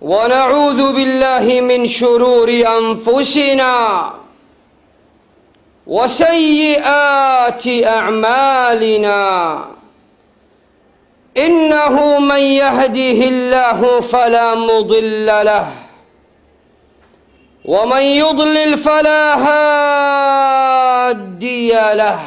[0.00, 4.10] ونعوذ بالله من شرور أنفسنا
[5.86, 9.64] وسيئات أعمالنا.
[11.36, 15.66] إنه من يهده الله فلا مضل له
[17.64, 19.34] ومن يضلل فلا
[20.58, 22.20] هادي له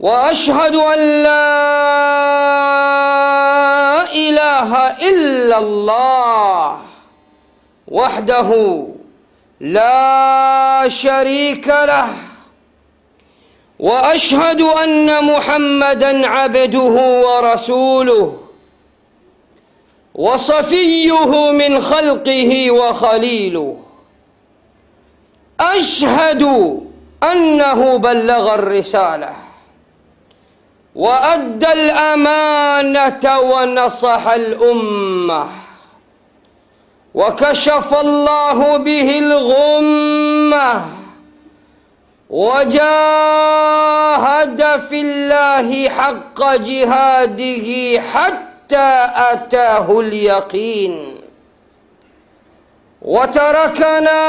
[0.00, 2.41] وأشهد أن لا
[4.62, 6.78] إله إلا الله
[7.88, 8.86] وحده
[9.60, 12.08] لا شريك له
[13.78, 18.38] وأشهد أن محمدا عبده ورسوله
[20.14, 23.76] وصفيه من خلقه وخليله.
[25.60, 26.42] أشهد
[27.22, 29.32] أنه بلغ الرسالة.
[30.94, 35.46] وأدى الأمانة ونصح الأمة.
[37.14, 40.86] وكشف الله به الغمة.
[42.30, 42.80] وجاهد
[44.88, 51.16] في الله حق جهاده حتى أتاه اليقين.
[53.02, 54.20] وتركنا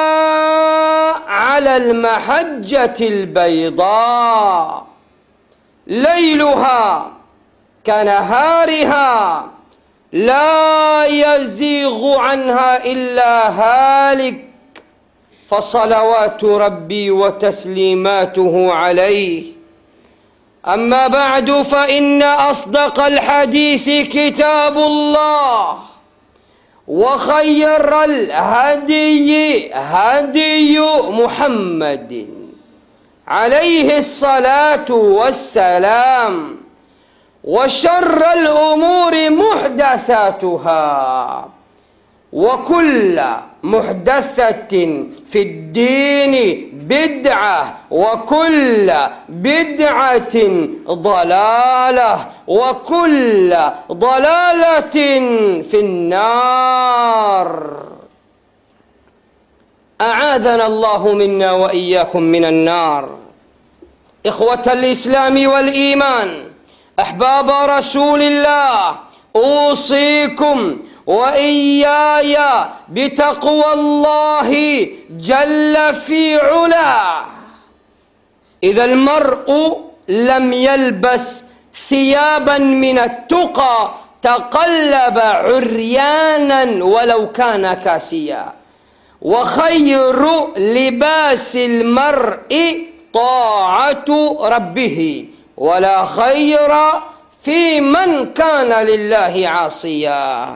[1.27, 4.92] على المحجة البيضاء.
[5.87, 7.11] ليلها
[7.85, 9.47] كنهارها
[10.13, 14.45] لا يزيغ عنها إلا هالك
[15.47, 19.43] فصلوات ربي وتسليماته عليه.
[20.67, 25.79] أما بعد فإن أصدق الحديث كتاب الله
[26.87, 32.42] وخير الهدي هدي محمد.
[33.27, 36.57] عليه الصلاة والسلام
[37.43, 40.83] وشر الأمور محدثاتها
[42.33, 43.21] وكل
[43.63, 44.69] محدثة
[45.25, 46.35] في الدين
[46.73, 48.94] بدعة وكل
[49.29, 50.34] بدعة
[50.90, 53.55] ضلالة وكل
[53.91, 54.90] ضلالة
[55.61, 57.73] في النار.
[60.03, 63.03] أعاذنا الله منا وإياكم من النار.
[64.25, 66.30] إخوة الإسلام والإيمان
[67.00, 68.96] أحباب رسول الله
[69.36, 70.78] أوصيكم
[71.08, 72.38] وإياي
[72.90, 74.50] بتقوى الله
[75.09, 77.25] جل في علاه.
[78.64, 79.50] إذا المرء
[80.08, 81.44] لم يلبس
[81.90, 83.91] ثيابا من التقى
[84.22, 88.62] تقلب عريانا ولو كان كاسيا.
[89.23, 90.25] وخير
[90.57, 92.81] لباس المرء
[93.13, 94.06] طاعه
[94.41, 95.25] ربه
[95.57, 96.72] ولا خير
[97.44, 100.47] في من كان lillahi asiya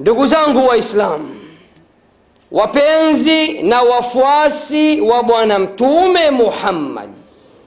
[0.00, 1.36] ndugu zangu waislamu
[2.52, 7.10] wapenzi na wafuasi wa bwana mtume muhammad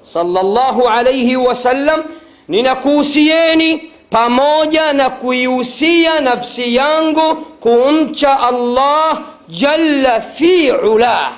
[0.02, 2.04] sallallahu alaihi wasallam
[2.48, 11.32] ninakuhusieni pamoja na kuihusia nafsi yangu kumcha allah jalla fi ulah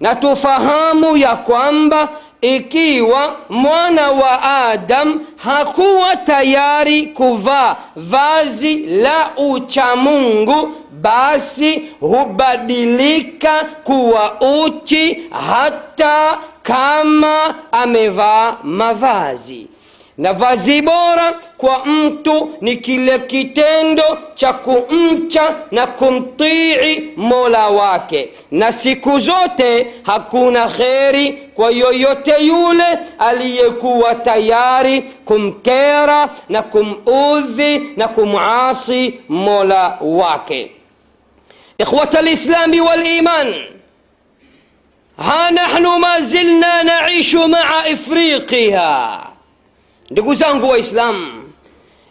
[0.00, 2.08] na tufahamu ya kwamba
[2.40, 10.70] ikiwa mwana wa adam hakuwa tayari kuvaa vazi la uchamungu
[11.02, 19.66] basi hubadilika kuwa uchi hata kama amevaa mavazi
[20.18, 28.72] na vazi bora kwa mtu ni kile kitendo cha kumcha na kumtii mola wake na
[28.72, 39.98] siku zote hakuna kheri kwa yoyote yule aliyekuwa tayari kumkera na kumudhi na kumasi mola
[40.00, 40.70] wake
[41.78, 43.54] ikhwata lislami waliman
[45.16, 49.26] ha nahnu ma zilna naishu maa ifriqiha
[50.12, 51.42] ndugu zangu waislamu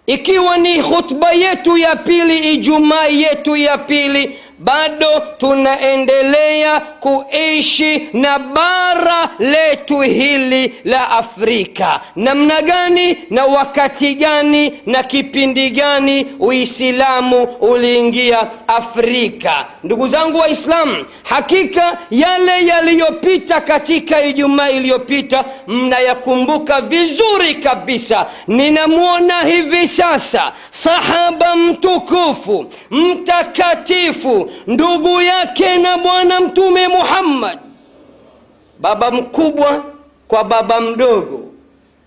[0.07, 9.29] ikiwa ni khutba yetu ya pili ijumaa yetu ya pili bado tunaendelea kuishi na bara
[9.39, 11.99] letu hili la afrika.
[12.15, 19.65] Namna gani na wakati gani na kipindi gani uislamu uliingia afrika?
[19.83, 28.25] Ndugu zangu waislamu hakika yale yaliyopita katika ijumaa iliyopita mnayakumbuka vizuri kabisa.
[28.47, 37.59] Ninamwona hivi sasa sahaba mtukufu mtakatifu ndugu yake na bwana mtume muhammad.
[38.79, 39.83] Baba mkubwa
[40.27, 41.39] kwa baba mdogo.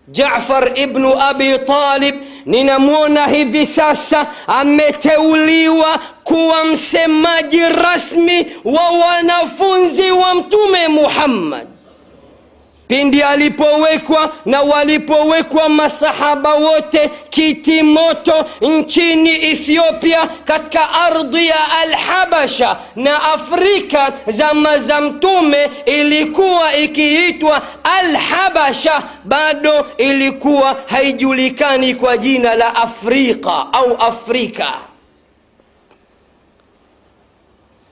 [0.08, 2.14] Jafar ibnu abi talib
[2.46, 11.67] ninamwona hivi sasa ameteuliwa kuwa msemaji rasmi wa wanafunzi wa mtume muhammad
[12.89, 23.23] pindi alipowekwa na walipowekwa masahaba wote kiti moto nchini ethiopia katika ardhi ya alhabasha na
[23.23, 27.63] afrika zama za mtume ilikuwa ikiitwa
[27.99, 29.03] alhabasha.
[29.25, 34.73] Bado ilikuwa haijulikani kwa jina la afrika au afrika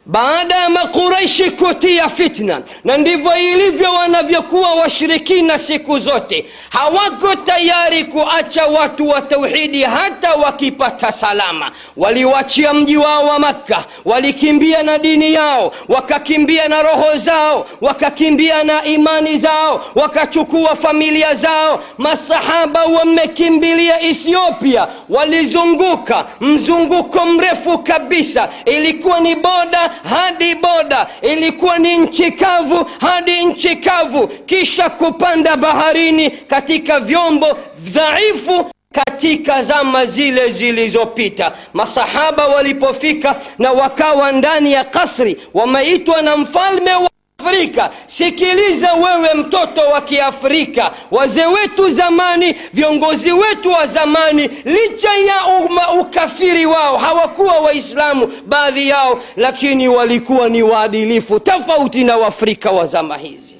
[0.07, 8.67] baada ya makuraishi kutia fitna na ndivyo ilivyo wanavyokuwa washirikina siku zote hawako tayari kuacha
[8.67, 11.71] watu wa tauhidi hata wakipata salama.
[11.97, 18.85] Waliwachia mji wao wa makka walikimbia na dini yao wakakimbia na roho zao wakakimbia na
[18.85, 21.81] imani zao wakachukua familia zao.
[21.99, 28.49] Masahaba wamekimbilia ethiopia walizunguka mzunguko mrefu kabisa.
[28.65, 31.07] Ilikuwa ni boda hadi boda.
[31.23, 40.07] Ilikuwa ni nchi kavu hadi nchi kavu kisha kupanda baharini katika vyombo dhaifu katika zama
[40.07, 41.53] zile zilizopita.
[41.73, 47.11] Masahaba walipofika na wakawa ndani ya kasri wameitwa na mfalme wa
[47.47, 47.91] afrika.
[48.07, 50.93] Sikiliza wewe mtoto wa kiafrika.
[51.11, 58.89] Wazee wetu zamani viongozi wetu wa zamani licha ya uma ukafiri wao hawakuwa waislamu baadhi
[58.89, 63.57] yao lakini walikuwa ni waadilifu tofauti na waafrika wa zama hizi.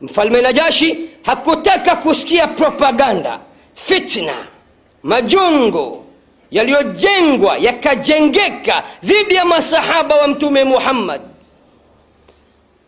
[0.00, 3.40] Mfalme najashi hakutaka kusikia propaganda
[3.74, 4.34] fitna
[5.02, 6.04] majungu
[6.50, 11.20] yaliyojengwa yakajengeka dhidi ya masahaba wa mtume muhammad.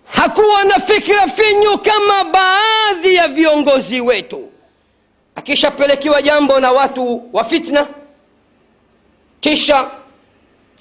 [0.06, 4.48] Hakuwa na fikra finyu kama baadhi ya viongozi wetu.
[5.34, 7.86] Akishapelekewa jambo na watu wa fitna
[9.40, 9.90] kisha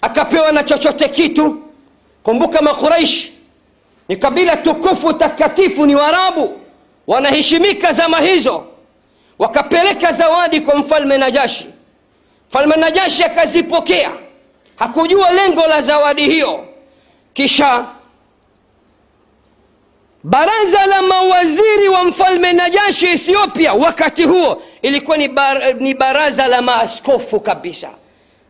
[0.02, 1.58] akapewa na chochote kitu.
[2.24, 3.34] Kumbuka makuraishi
[4.10, 6.60] ni kabila tukufu takatifu ni warabu
[7.08, 8.64] wanaheshimika zama hizo.
[9.40, 11.68] Wakapeleka zawadi kwa mfalme najashi
[12.52, 14.12] mfalme najashi akazipokea.
[14.76, 16.66] Hakujua lengo la zawadi hiyo.
[17.34, 17.86] Kisha
[20.24, 26.62] baraza la mawaziri wa mfalme najashi ethiopia wakati huo ilikuwa ni, bar, ni baraza la
[26.62, 27.90] maaskofu kabisa.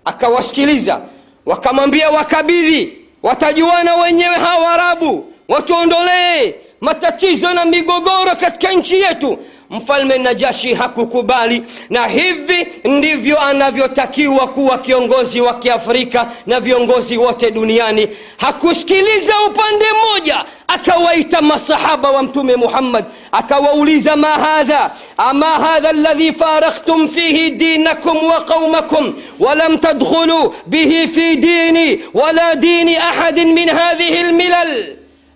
[0.06, 1.01] Akawasikiliza
[1.45, 9.38] wakamwambia wakabidhi watajuana wenyewe hawa arabu watuondolee matatizo na migogoro katika nchi yetu
[9.71, 18.07] mfalme najashi hakukubali na hivi ndivyo anavyotakiwa kuwa kiongozi wa kiafrika na viongozi wote duniani.
[18.38, 24.91] Hakusikiliza upande mmoja akawaita masahaba wa mtume muhammad akawauliza ma hadha?
[25.18, 32.95] Ama hadha alladhi farakhtum fihi dinakum wa qaumakum walam tadkhulu bihi fi dini wala dini
[32.97, 34.85] ahadin min hadhihi lmilal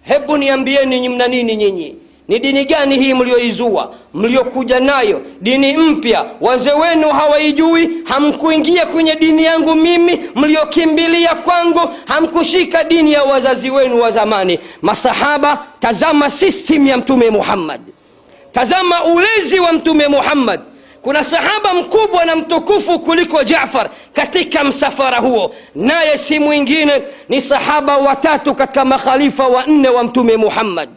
[0.04, 1.96] hebu niambieni mna nini nyinyi
[2.28, 3.94] ni dini gani hii mlioizua?
[4.14, 5.22] Mliokuja nayo?
[5.42, 6.26] Dini mpya?
[6.42, 7.90] Wazee wenu hawaijui?
[8.04, 10.20] Hamkuingia kwenye dini yangu mimi?
[10.36, 11.80] Mliokimbilia kwangu?
[12.06, 14.60] Hamkushika dini ya wazazi wenu wa zamani?
[14.82, 17.82] Masahaba tazama system ya mtume muhammad.
[18.52, 20.60] Tazama ulezi wa mtume muhammad.
[21.02, 25.56] Kuna sahaba mkubwa na mtukufu kuliko jafar katika msafara huo.
[25.76, 30.90] Naye si mwingine ni sahaba watatu katika makhalifa wanne wa mtume muhammad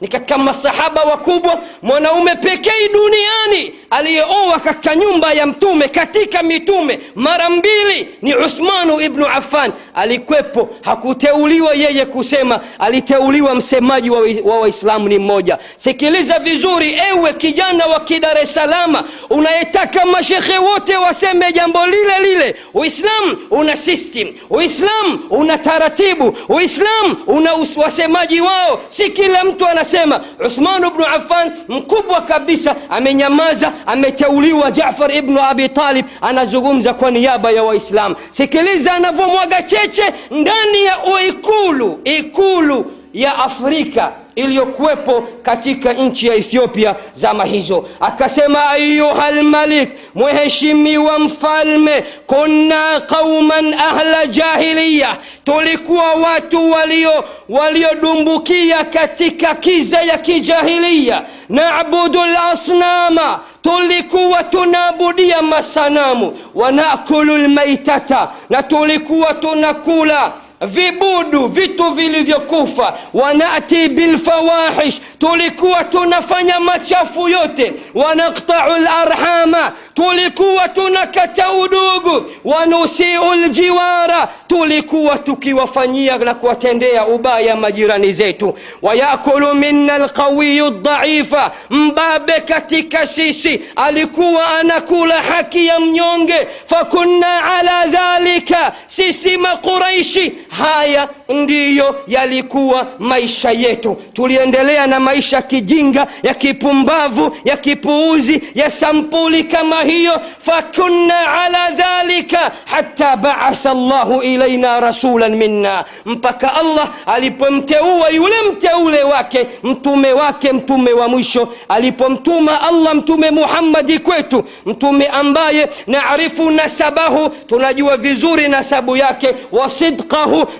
[0.00, 7.00] ni katika masahaba wakubwa mwanaume pekee duniani aliyeoa katika nyumba ya mtume katika mitume.
[7.14, 9.72] Mara mbili ni uthmanu ibnu affan.
[9.94, 14.10] Alikwepo hakuteuliwa yeye kusema aliteuliwa msemaji
[14.44, 15.58] wa waislamu wa ni mmoja.
[15.76, 22.54] Sikiliza vizuri ewe kijana wa kidar salama unayetaka mashekhe wote waseme jambo lile lile.
[22.74, 28.80] Uislamu una system uislamu una taratibu uislamu una wasemaji wao.
[28.88, 35.68] Si kila mtu ana anasema uthman bnu affan mkubwa kabisa amenyamaza ameteuliwa jafar ibnu abi
[35.68, 44.12] talib anazungumza kwa niaba ya waislam sikiliza anavyomwaga cheche ndani ya ikulu ikulu ya afrika
[44.34, 47.88] iliyokuwepo katika nchi ya ethiopia zama hizo.
[48.00, 55.16] Akasema ayuha lmalik mheshimiwa mfalme kunna qauman ahla jahiliya.
[55.44, 61.22] Tulikuwa watu walio waliodumbukia katika kiza ya kijahiliya.
[61.48, 66.38] Nabudu lasnama tulikuwa tunaabudia masanamu.
[66.54, 78.78] Wanakulu lmaitata na tulikuwa tunakula vibudu vitu vilivyokufa wanati bilfawahish tulikuwa tunafanya machafu yote wanaktau
[78.80, 89.98] larhama tulikuwa tunakata udugu wanusiu ljiwara tulikuwa tukiwafanyia na kuwatendea ubaya majirani zetu wayakulu minna
[89.98, 100.32] lqawiyu dhaifa mbabe katika sisi alikuwa anakula haki ya mnyonge fakunna ala dhalika sisi maquraishi
[100.48, 103.96] haya ndiyo yalikuwa maisha yetu.
[104.12, 110.20] Tuliendelea na maisha kijinga ya kipumbavu ya kipuuzi ya sampuli kama hiyo.
[110.40, 115.84] Fakunna ala dhalika hata baatha llahu ilaina rasulan minna.
[116.06, 123.98] Mpaka allah alipomteua yule mteule wake mtume wake mtume wa mwisho alipomtuma allah mtume muhammadi
[123.98, 129.70] kwetu mtume ambaye naarifu nasabahu tunajua vizuri nasabu yake wa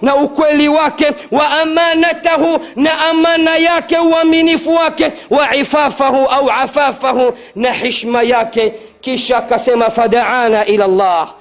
[0.02, 7.72] na ukweli wake wa amanatahu na amana yake uaminifu wake wa ifafahu au afafahu na
[7.72, 8.74] hishma yake.
[9.00, 11.32] Kisha akasema fadaana ila llah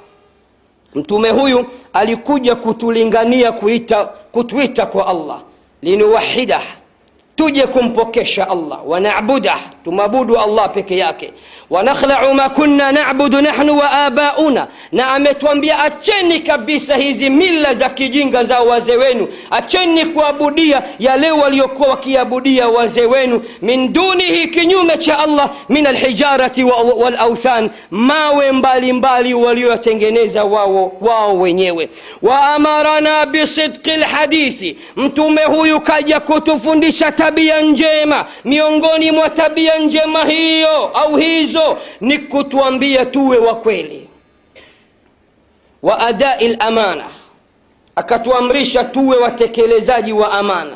[0.96, 5.40] mtume huyu alikuja kutulingania kuita kutuita kwa allah.
[5.82, 6.64] Linuwahidah
[7.38, 8.80] tuje kumpokesha allah.
[8.86, 11.34] Wanabudah tumabudu allah peke yake.
[11.70, 14.68] Wanakhlau ma kunna nabudu nahnu wa abauna.
[14.92, 19.28] Na ametwambia acheni kabisa hizi mila za kijinga za wazee wenu.
[19.52, 23.42] Acheni kuabudia yale waliokuwa wakiabudia wazee wenu.
[23.62, 31.90] Min dunihi kinyume cha allah min alhijarati walauthan mawe mbalimbali walioyatengeneza wao wao wenyewe.
[32.22, 38.26] Waamarana bisidqi lhadithi mtume huyu kaja kutufundisha tabia njema.
[38.46, 44.10] Miongoni mwa tabia njema hiyo au hizo ni kutuambia tuwe wa kweli.
[45.84, 47.06] Wa adai lamana
[47.96, 50.76] akatuamrisha tuwe watekelezaji wa amana.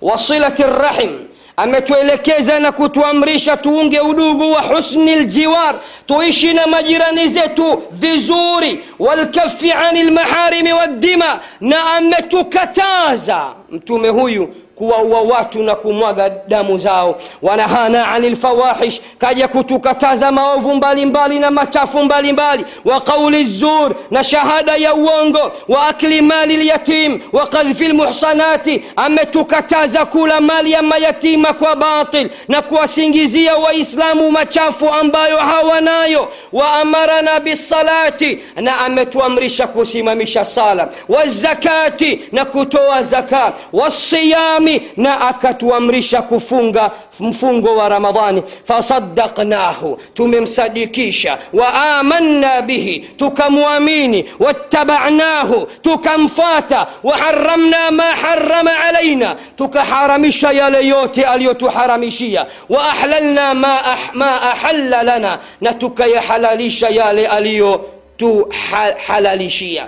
[0.00, 1.18] Wa silati rrahim.
[1.56, 5.74] Ametuelekeza na kutuamrisha tuunge udugu wa husni ljiwar
[6.06, 8.84] tuishi na majirani zetu vizuri.
[8.98, 13.46] Walkafi ani lmaharimi waddima na ametukataza.
[13.70, 21.38] Mtume huyu kuwaua watu na kumwaga damu zao wanahana ani lfawahish kaja kutukataza maovu mbalimbali
[21.38, 27.46] na machafu mbalimbali wa qauli zur na shahada ya uongo wa akli mali lyatim wa
[27.46, 36.28] qadhfi lmuhsanati ametukataza kula mali ya mayatima kwa batil na kuwasingizia waislamu machafu ambayo hawanayo
[36.52, 46.90] wa amarana bisalati na ametuamrisha kusimamisha sala wazakati na kutoa zaka wasiyami na akatuamrisha kufunga
[47.20, 59.36] mfungo wa ramadhani fasadaknahu tumemsadikisha wa amanna bihi tukamwamini wattabanahu tukamfata waharamna ma harama alaina
[59.56, 69.86] tukaharamisha yale yote aliyotuharamishia waahlalna ma, ah, ma ahalla lana na tukayahalalisha yale aliyotuhalalishia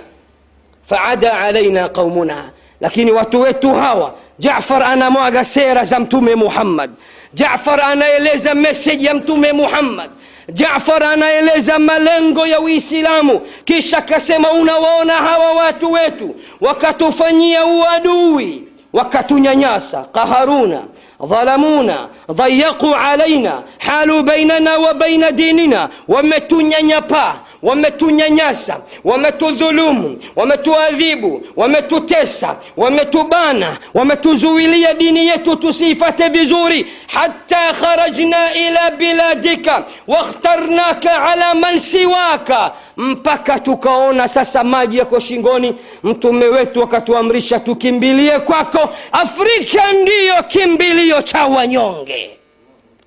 [0.89, 2.43] faada alaina qaumuna
[2.81, 6.89] lakini watu wetu hawa jafar anamwaga sera za mtume muhammad.
[7.33, 10.09] Jafar anaeleza meseji ya mtume muhammad.
[10.53, 13.41] Jafar anaeleza malengo ya uislamu.
[13.65, 18.63] Kisha akasema unawaona hawa watu wetu wakatufanyia uadui
[18.93, 20.81] wakatunyanyasa qaharuna
[21.25, 25.89] ظلمونا ضيقوا علينا حالوا بيننا وبين ديننا.
[26.07, 35.35] ومتوا نيابا ومتوا نياسا ومتوا ظلوم ومتوا أذيب ومتوا تسا ومتوا بانا ومتوا زويلية دينية
[35.35, 36.85] تصيفة بزوري.
[37.07, 39.67] حتى خرجنا إلى بلادك
[40.07, 42.71] واخترناك على من سواك.
[42.97, 48.79] مبكة كونا ساسا ماجي يكو شنغوني متو ميويت وكتو أمريشة كمبيلية كواكو.
[49.13, 52.29] أفريكا ديو كمبيلية cha wanyonge.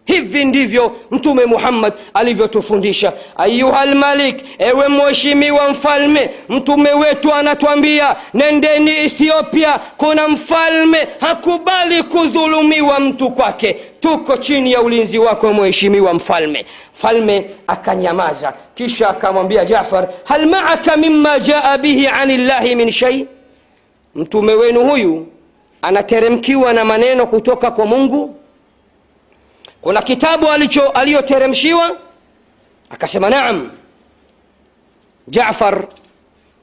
[0.04, 3.12] Hivi ndivyo mtume muhammad alivyotufundisha.
[3.36, 13.30] Ayuha lmalik ewe mheshimiwa mfalme mtume wetu anatwambia nendeni ethiopia kuna mfalme hakubali kudhulumiwa mtu
[13.30, 13.76] kwake.
[14.00, 16.66] Tuko chini ya ulinzi wako mheshimiwa mfalme.
[16.98, 23.26] Mfalme akanyamaza kisha akamwambia jafar hal maaka mima jaa bihi an llahi min shei
[24.14, 25.26] mtume wenu huyu
[25.82, 28.34] anateremkiwa na maneno kutoka kwa mungu.
[29.80, 30.46] Kuna kitabu
[30.94, 31.96] aliyoteremshiwa
[32.90, 33.70] akasema naam.
[35.28, 35.84] Jafar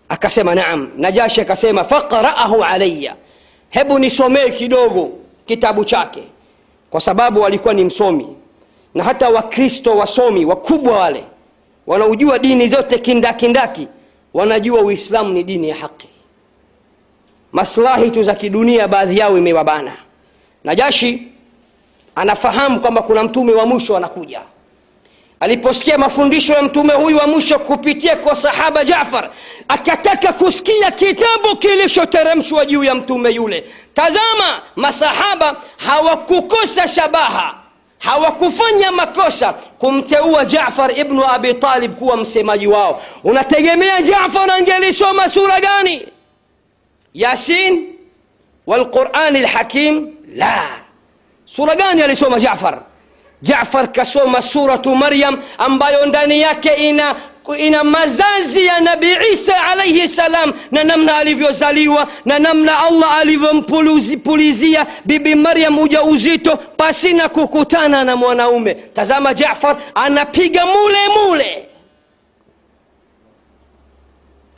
[0.10, 0.90] akasema naam.
[0.98, 3.16] Najashi akasema faqraahu alaya
[3.70, 5.12] hebu nisomee kidogo
[5.46, 6.24] kitabu chake
[6.90, 8.28] kwa sababu alikuwa ni msomi.
[8.94, 11.24] Na hata wakristo wasomi wakubwa wale
[11.88, 13.88] wanaojua dini zote kindakindaki
[14.34, 16.10] wanajua uislamu ni dini ya haki
[17.56, 19.92] maslahi tu za kidunia baadhi yao imewabana.
[20.64, 21.28] Najashi
[22.16, 24.42] anafahamu kwamba kuna mtume wa mwisho anakuja.
[25.40, 29.30] Aliposikia mafundisho ya mtume huyu wa mwisho kupitia kwa sahaba jafar
[29.68, 33.66] akataka kusikia kitabu kilichoteremshwa juu ya mtume yule.
[33.94, 37.56] Tazama masahaba hawakukosa shabaha
[38.00, 43.02] hawakufanya makosa kumteua jafar ibnu abi talib kuwa msemaji wao.
[43.24, 46.08] Unategemea jafar angelisoma sura gani
[47.16, 47.96] ياسين
[48.68, 50.60] والقرآن الحكيم؟ لا.
[51.46, 52.82] سورة قانية لسومة جعفر.
[53.44, 55.42] جعفر كسومة سورة مريم.
[55.66, 57.16] أم بايون دانياك إنا
[57.50, 60.54] إنا مزازي يا نبي عيسى عليه السلام.
[60.72, 63.62] ننمنا أليفيو زاليوة ننمنا الله أليفيو
[64.26, 66.56] بوليزية بيبي مريم وجا أوزيتو.
[66.80, 68.74] باسينا كوكوتانا نموانا أمي.
[68.74, 69.78] تزاما جعفر.
[69.98, 71.64] أنا بيجا مولي مولي.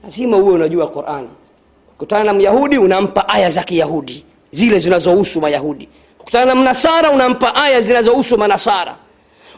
[0.04, 1.28] لازم هو نجوا القرآن؟
[1.98, 5.90] Kukutana na myahudi unampa aya za kiyahudi zile zinazohusu mayahudi.
[6.20, 8.96] Ukikutana na mnasara unampa aya zinazohusu manasara.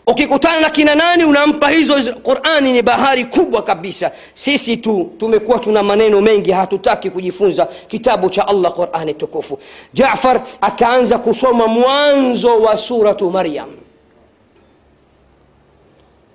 [0.07, 4.11] Ukikutana na kina nani unampa hizo qurani ni bahari kubwa kabisa.
[4.33, 9.59] Sisi tu tumekuwa tuna maneno mengi hatutaki kujifunza kitabu cha allah qurani tukufu.
[9.93, 13.69] Jafar akaanza kusoma mwanzo wa suratu maryam.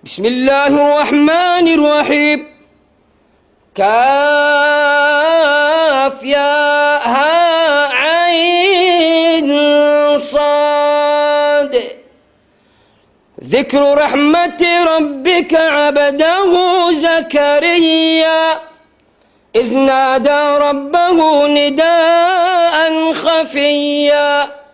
[0.03, 2.54] Bismillahi rahmani rrahim
[3.75, 3.85] كاف
[6.23, 9.49] يا ها عين
[10.19, 11.83] صاد.
[13.45, 16.53] ذكر رحمة ربك عبده
[16.93, 18.61] زكريا.
[19.57, 24.65] إذ نادى ربه نداء خفيا.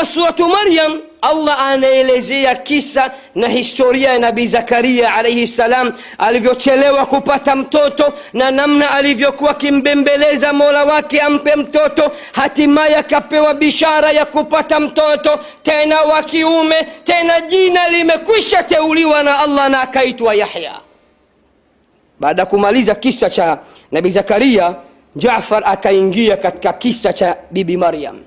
[0.00, 7.56] wa suratu maryam allah anaelezea kisa na historia ya nabii zakaria alaihi ssalam alivyochelewa kupata
[7.56, 15.38] mtoto na namna alivyokuwa akimbembeleza mola wake ampe mtoto hatimaye akapewa bishara ya kupata mtoto
[15.62, 20.72] tena wa kiume tena jina limekwisha teuliwa na allah na akaitwa yahya.
[22.20, 23.58] Baada ya kumaliza kisa cha
[23.92, 24.74] nabii zakaria
[25.16, 28.18] jafar akaingia katika kisa cha bibi maryam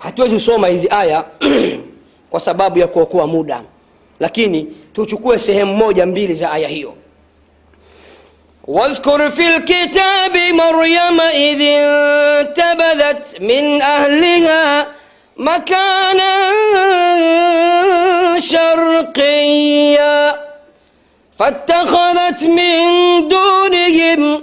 [0.00, 1.24] hatuwezi kusoma hizi aya
[2.30, 3.62] kwa sababu ya kuokoa muda
[4.20, 4.62] lakini
[4.92, 6.94] tuchukue sehemu moja mbili za aya hiyo
[8.68, 14.86] واذكر في الكتاب مريم إذ انتبذت من أهلها
[15.36, 16.32] مكانا
[19.06, 20.36] شرقيا
[21.38, 22.80] فاتخذت من
[23.28, 24.42] دونهم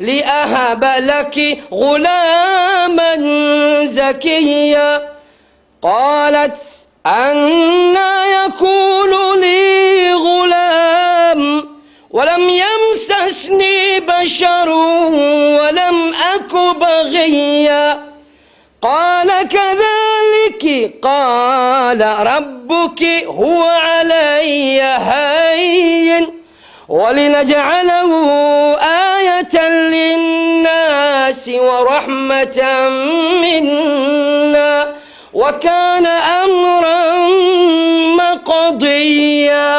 [0.00, 3.16] لأهب لك غلاما
[3.86, 5.10] زكيا.
[5.82, 6.56] قالت
[7.06, 11.68] أنا يكون لي غلام
[12.10, 18.10] ولم يمسسني بشر ولم أك بغيا.
[18.82, 20.94] قال كذلك.
[21.02, 26.39] قال ربك هو علي هين.
[26.90, 28.10] ولنجعله
[29.16, 32.60] آية للناس ورحمة
[33.42, 34.94] منا
[35.32, 37.16] وكان أمرا
[38.16, 39.70] مقضيا.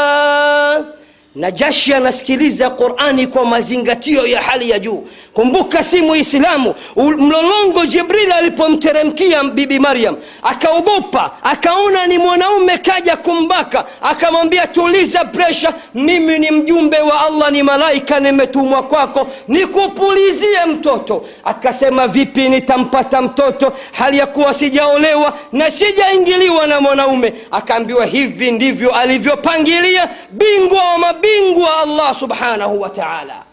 [1.35, 5.07] Najashi anasikiliza qurani kwa mazingatio ya hali ya juu.
[5.33, 6.75] Kumbuka si muislamu.
[6.95, 16.39] Mlolongo jibril alipomteremkia bibi maryam akaogopa akaona ni mwanaume kaja kumbaka akamwambia tuliza presha mimi
[16.39, 21.25] ni mjumbe wa allah ni malaika nimetumwa kwako nikupulizie mtoto.
[21.43, 23.73] Akasema vipi nitampata mtoto?
[23.91, 27.33] Hali ya kuwa sijaolewa na sijaingiliwa na mwanaume.
[27.51, 33.43] Akaambiwa hivi ndivyo alivyopangilia bingwa wa mabingwa allah subhanahu wa taala.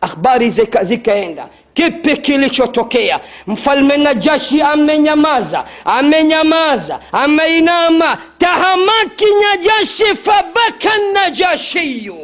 [0.00, 1.48] Akhbari zika, zikaenda.
[1.74, 3.20] Kipi kilichotokea?
[3.46, 8.18] Mfalme najashi amenyamaza amenyamaza ameinama.
[8.38, 12.18] Tahamaki najashi fabaka najashiyu.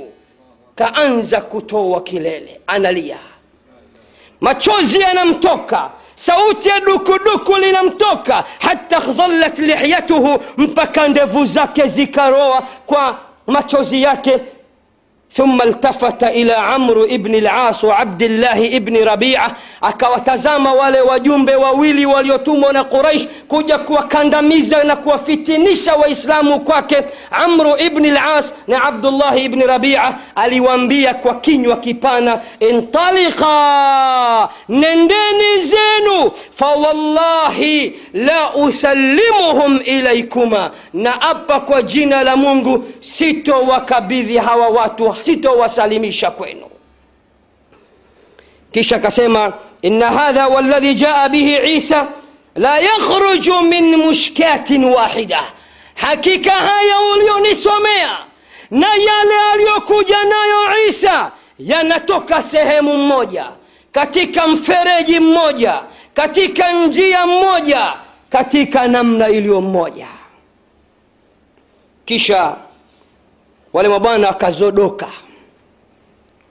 [0.76, 3.16] Kaanza kutoa kilele analia.
[4.40, 8.44] Machozi yanamtoka sauti ya dukuduku linamtoka.
[8.58, 14.38] Hata dhallat lihyatuhu mpaka ndevu zake zikaroa kwa machozi yake
[15.34, 22.72] thumma iltafata ila amru ibni al-As wa Abdillahi ibni Rabia, akawatazama wale wajumbe wawili waliotumwa
[22.72, 26.96] na Quraish kuja kuwakandamiza na kuwafitinisha Waislamu kwake.
[27.30, 37.94] Amru ibni al-As na Abdullahi ibni Rabia aliwaambia kwa kinywa kipana, intaliqa, nendeni zenu, fawallahi
[38.14, 46.66] la usallimuhum ilaykuma, na apa kwa jina la Mungu sitowakabidhi hawa watu sitowasalimisha kwenu.
[48.72, 49.52] Kisha akasema
[49.82, 52.08] inna hadha waladhi jaa bihi isa
[52.56, 55.42] la yakhruju min mushkatin wahida.
[55.94, 58.18] Hakika haya ulionisomea
[58.70, 63.46] na yale aliyokuja nayo isa yanatoka sehemu mmoja
[63.92, 65.82] katika mfereji mmoja
[66.14, 67.92] katika njia mmoja
[68.30, 70.06] katika namna iliyo mmoja.
[72.04, 72.56] Kisha
[73.72, 75.08] wale mabwana wakazodoka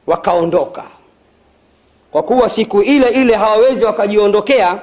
[0.08, 0.84] wakaondoka.
[2.12, 4.80] Kwa kuwa siku ile ile hawawezi wakajiondokea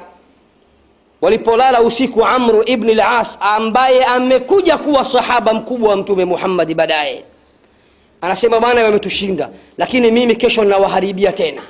[1.21, 7.25] walipolala usiku amru ibni las ambaye amekuja kuwa sahaba mkubwa wa mtume muhammadi baadaye.
[8.21, 11.63] Anasema bwana wametushinda lakini mimi kesho nawaharibia tena.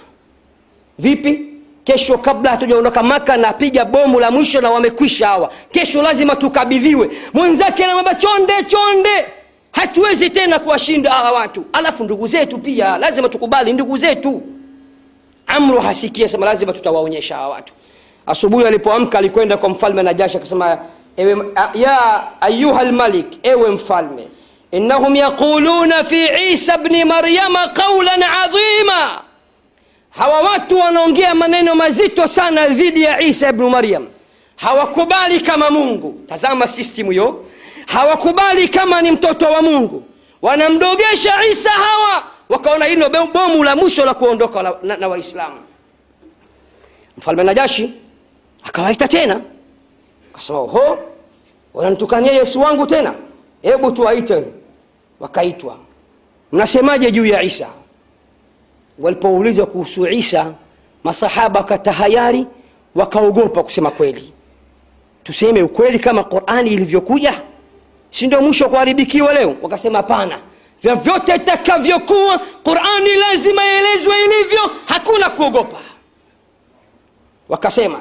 [0.99, 1.41] Vipi?
[1.85, 5.51] Kesho kabla hatujaondoka maka napiga bomu la mwisho na wamekwisha hawa.
[5.71, 7.11] Kesho lazima tukabidhiwe.
[7.35, 9.25] Mwenzake anamwambia chonde chonde
[9.77, 11.65] hatuwezi tena kuwashinda hawa watu.
[11.73, 14.43] Alafu ndugu zetu pia lazima tukubali ndugu zetu.
[15.47, 17.73] Amru hasikia sema lazima tutawaonyesha hawa watu.
[18.27, 20.79] Asubuhi alipoamka alikwenda kwa mfalme najashi akasema
[21.75, 24.29] ya ayuha lmalik ewe mfalme
[24.73, 29.21] innahum yaquluna fi isa bni maryama qaulan adhima.
[30.11, 34.07] Hawa watu wanaongea maneno mazito sana dhidi ya isa ibnu maryam.
[34.57, 36.21] Hawakubali kama mungu.
[36.29, 37.45] Tazama system hiyo
[37.87, 40.03] hawakubali kama ni mtoto wa mungu.
[40.43, 45.57] Wanamdogesha isa hawa wakaona hili ndo bomu la mwisho la kuondoka na, na, na waislamu.
[47.19, 47.93] Mfalme najashi
[48.63, 49.41] akawaita tena.
[50.33, 50.99] Akasema oho
[51.75, 53.15] wanamtukania yesu wangu tena?
[53.63, 54.45] Hebu tuwaite.
[55.21, 55.77] Wakaitwa.
[56.53, 57.67] Mnasemaje juu ya isa?
[58.99, 60.55] Walipoulizwa kuhusu isa
[61.05, 62.47] masahaba wakatahayari
[62.95, 64.33] wakaogopa kusema kweli.
[65.25, 67.43] Tuseme ukweli kama qurani ilivyokuja
[68.17, 69.55] si ndio mwisho kuharibikiwa leo?
[69.63, 70.39] Wakasema hapana.
[70.83, 75.77] Vyovyote itakavyokuwa qurani lazima ielezwe ilivyo hakuna kuogopa.
[77.49, 77.99] Wakasema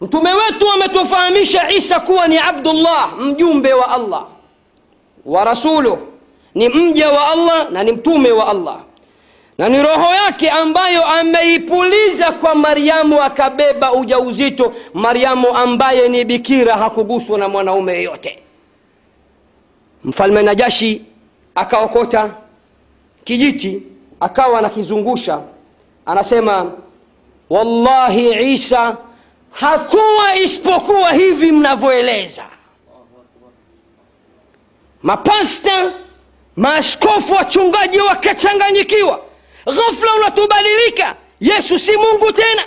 [0.00, 4.24] mtume wetu ametufahamisha isa kuwa ni abdullah mjumbe wa allah
[5.26, 5.98] wa rasuluh
[6.54, 8.76] ni mja wa allah na ni mtume wa allah.
[9.58, 17.38] Na ni roho yake ambayo ameipuliza kwa maryamu akabeba ujauzito maryamu ambaye ni bikira hakuguswa
[17.38, 18.38] na mwanaume yeyote
[20.08, 21.02] mfalme najashi
[21.54, 22.34] akaokota
[23.24, 23.82] kijiti
[24.20, 25.40] akawa anakizungusha.
[26.06, 26.72] Anasema
[27.50, 28.96] wallahi isa
[29.50, 32.44] hakuwa isipokuwa hivi mnavyoeleza.
[35.02, 35.92] Mapasta
[36.56, 39.20] maaskofu wachungaji wakachanganyikiwa.
[39.66, 41.16] Ghafla unatubadilika.
[41.40, 42.62] Yesu si mungu tena.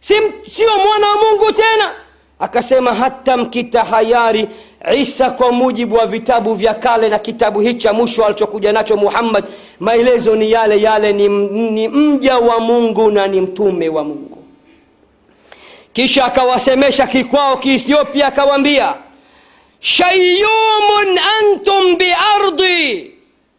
[0.00, 0.14] Si,
[0.50, 1.92] sio mwana wa mungu tena.
[2.38, 4.48] Akasema hata mkitahayari
[4.96, 9.44] isa kwa mujibu wa vitabu vya kale na kitabu hichi cha mwisho alichokuja nacho muhammad
[9.80, 11.28] maelezo ni yale yale ni,
[11.70, 14.38] ni mja wa mungu na ni mtume wa mungu.
[15.92, 18.94] Kisha akawasemesha kikwao kiethiopia akawaambia
[19.80, 23.10] shayumun antum biardi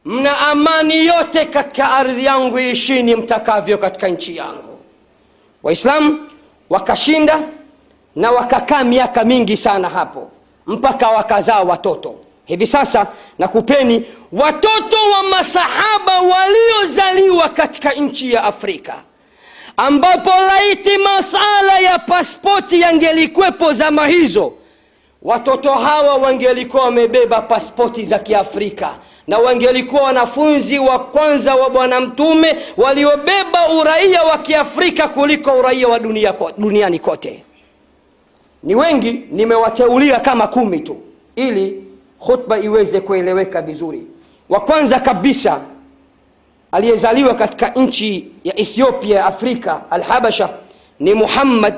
[0.05, 4.79] mna amani yote katika ardhi yangu ishini mtakavyo katika nchi yangu.
[5.63, 6.19] Waislamu
[6.69, 7.41] wakashinda
[8.15, 10.32] na wakakaa miaka mingi sana hapo
[10.69, 12.15] mpaka wakazaa watoto.
[12.45, 13.08] Hivi sasa
[13.39, 18.95] nakupeni watoto wa masahaba waliozaliwa katika nchi ya afrika
[19.77, 24.53] ambapo laiti masala ya paspoti yangelikwepo zama hizo
[25.21, 28.95] watoto hawa wangelikuwa wamebeba paspoti za kiafrika
[29.27, 35.99] na wangelikuwa wanafunzi wa kwanza wa bwana mtume waliobeba uraia wa kiafrika kuliko uraia wa
[35.99, 37.43] dunia, duniani kote
[38.63, 40.98] ni wengi nimewateulia kama kumi tu
[41.36, 41.84] ili
[42.26, 44.04] khutba iweze kueleweka vizuri.
[44.50, 45.62] Wa kwanza kabisa
[46.72, 50.50] aliyezaliwa katika nchi ya ethiopia ya afrika alhabasha
[51.00, 51.74] ni muhammad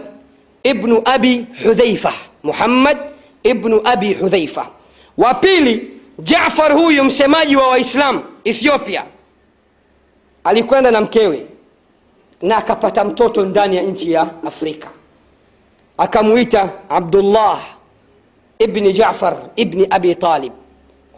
[0.64, 2.14] ibnu abi hudhaifa.
[2.44, 2.98] Muhammad
[3.44, 4.68] ibnu abi hudhaifa.
[5.18, 9.04] Wa pili jafar huyu msemaji wa waislam ethiopia.
[10.44, 11.46] Alikwenda na mkewe
[12.42, 14.88] na akapata mtoto ndani ya nchi ya afrika
[15.98, 17.60] akamwita abdullah
[18.60, 20.54] ibni jafar ibni abi talib.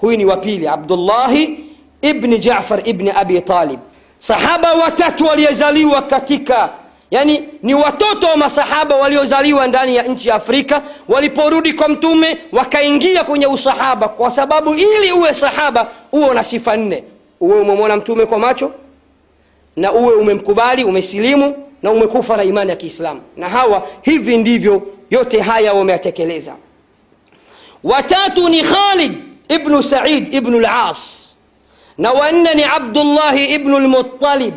[0.01, 1.59] Huyu ni wa pili abdullahi
[2.01, 3.79] ibni jafar ibni abi talib.
[4.19, 6.69] Sahaba watatu waliozaliwa katika
[7.11, 10.81] yani ni watoto wa masahaba waliozaliwa ndani ya nchi ya afrika.
[11.07, 17.03] Waliporudi kwa mtume wakaingia kwenye usahaba kwa sababu ili uwe sahaba uwe na sifa nne.
[17.39, 18.71] Uwe umemwona mtume kwa macho
[19.75, 23.21] na uwe umemkubali umesilimu na umekufa na imani ya kiislamu.
[23.37, 26.55] Na hawa hivi ndivyo yote haya wameyatekeleza.
[27.83, 29.11] Watatu ni khalid
[29.49, 31.35] ibnu said ibnu las
[31.97, 34.53] na wanne ni abdullahi ibnu lmutalib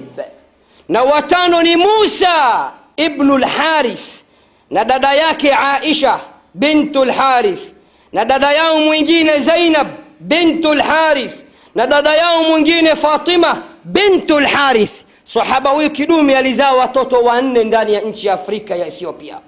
[0.88, 4.22] na watano ni musa ibnu lharith
[4.70, 6.20] na dada yake aisha
[6.54, 7.74] bintu lharith
[8.12, 9.86] na dada yao mwingine zainab
[10.20, 11.34] bintu lharith
[11.74, 18.00] na dada yao mwingine fatima bintu lharith sahaba huyu kidumi alizaa watoto wanne ndani ya
[18.00, 19.38] nchi ya afrika ya ethiopia.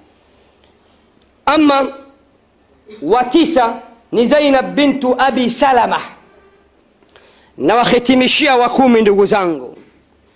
[1.45, 1.87] Ama
[3.01, 3.73] wa tisa
[4.11, 6.01] ni zainab bintu abi salama.
[7.57, 9.77] Na wahitimishia wakumi ndugu zangu.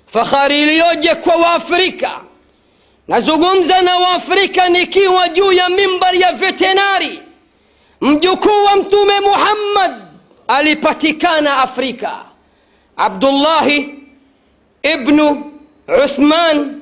[0.08, 2.12] Fahari iliyoje kwa waafrika.
[3.08, 7.20] Nazungumza na waafrika nikiwa juu ya mimbari ya vetenari
[8.02, 9.92] mjukuu wa mtume muhammad
[10.48, 12.20] alipatikana afrika.
[12.98, 14.03] Abdullahi
[14.84, 15.52] ibnu
[16.06, 16.82] uthman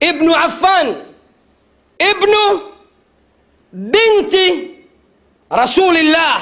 [0.00, 0.94] ibnu affan
[2.10, 2.60] ibnu
[3.72, 4.70] binti
[5.50, 6.40] rasulillah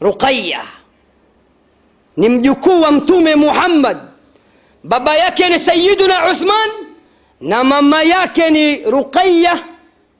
[0.00, 0.62] ruqaya
[2.16, 3.98] ni mjukuu wa mtume muhammad
[4.84, 6.70] baba yake ni sayiduna uthman
[7.40, 9.58] na mama yake ni ruqaya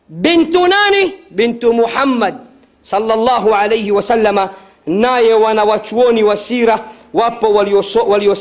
[0.08, 2.34] bintu nani bintu muhammad
[2.82, 4.50] salllahu alaihi wasalama
[4.86, 8.34] naye wanawachuoni wa sira wapo waliosema walio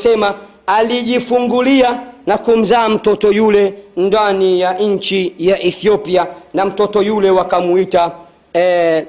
[0.68, 8.12] alijifungulia na kumzaa mtoto yule ndani ya nchi ya ethiopia na mtoto yule wakamuita
[8.52, 9.04] eh,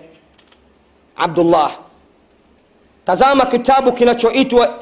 [1.17, 1.71] abdullah.
[3.05, 4.73] Tazama kitabu kinachoitwa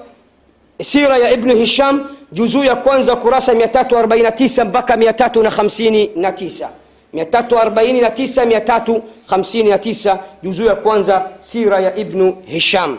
[0.84, 6.68] sira ya ibnu hisham juzuu ya kwanza kurasa 349 mpaka 359
[7.14, 8.90] 349
[9.30, 12.98] 359 juzuu ya kwanza sira ya ibnu hisham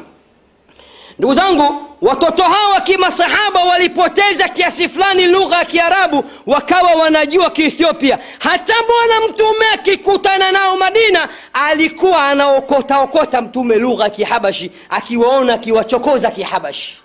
[1.18, 8.18] ndugu zangu watoto hawa kimasahaba walipoteza kiasi fulani lugha ya kiarabu wakawa wanajua kiethiopia.
[8.38, 16.98] Hata bwana mtume akikutana nao madina alikuwa anaokotaokota mtume lugha ya kihabashi akiwaona akiwachokoza kihabashi.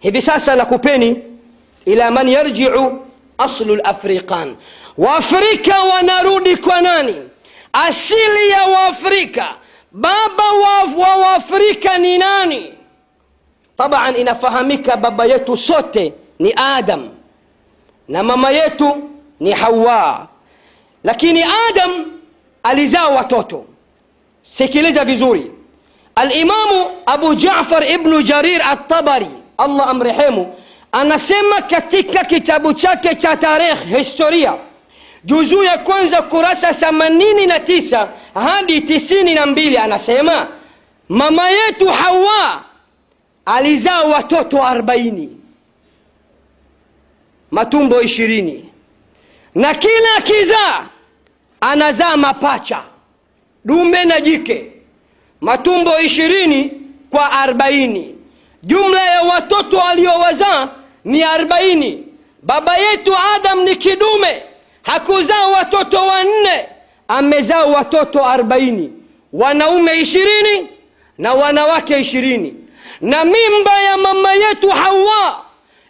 [0.00, 1.22] Hivi sasa nakupeni
[1.84, 3.06] ila man yarjiu
[3.38, 4.56] aslu lafriqan
[4.98, 7.14] waafrika wanarudi kwa nani?
[7.72, 9.54] Asili ya waafrika
[9.94, 12.72] بابا واف وافريكا نيناني
[13.76, 17.08] طبعا إن فهمك بابا يتو سوتي ني آدم
[18.08, 18.96] نماما يتو
[19.40, 20.26] ني حواء
[21.04, 21.36] لكن
[21.68, 21.92] آدم
[22.66, 23.62] أليزا وتوتو
[24.42, 25.50] سكيلزا بزوري
[26.18, 26.68] الإمام
[27.08, 30.46] أبو جعفر ابن جرير الطبري الله أمرحيمه
[30.94, 34.58] أنا سمى كتك كتابو شاكي تاريخ هستوريا
[35.24, 40.48] juzuu ya kwanza kurasa 89 hadi 92 anasema
[41.08, 42.64] mama yetu hawa
[43.44, 45.28] alizaa watoto 40
[47.50, 48.68] matumbo ishirini
[49.54, 50.86] na kila akizaa
[51.60, 52.82] anazaa mapacha
[53.64, 54.72] dume na jike
[55.40, 56.72] matumbo ishirini
[57.10, 58.14] kwa arbaini
[58.62, 60.68] jumla ya watoto aliowazaa
[61.04, 62.04] ni arbaini
[62.42, 64.42] baba yetu adam ni kidume
[64.82, 66.68] hakuzaa watoto wanne
[67.08, 68.92] amezaa watoto arbaini
[69.32, 70.68] wanaume ishirini
[71.18, 72.54] na wanawake ishirini.
[73.00, 75.44] Na mimba ya mama yetu hawa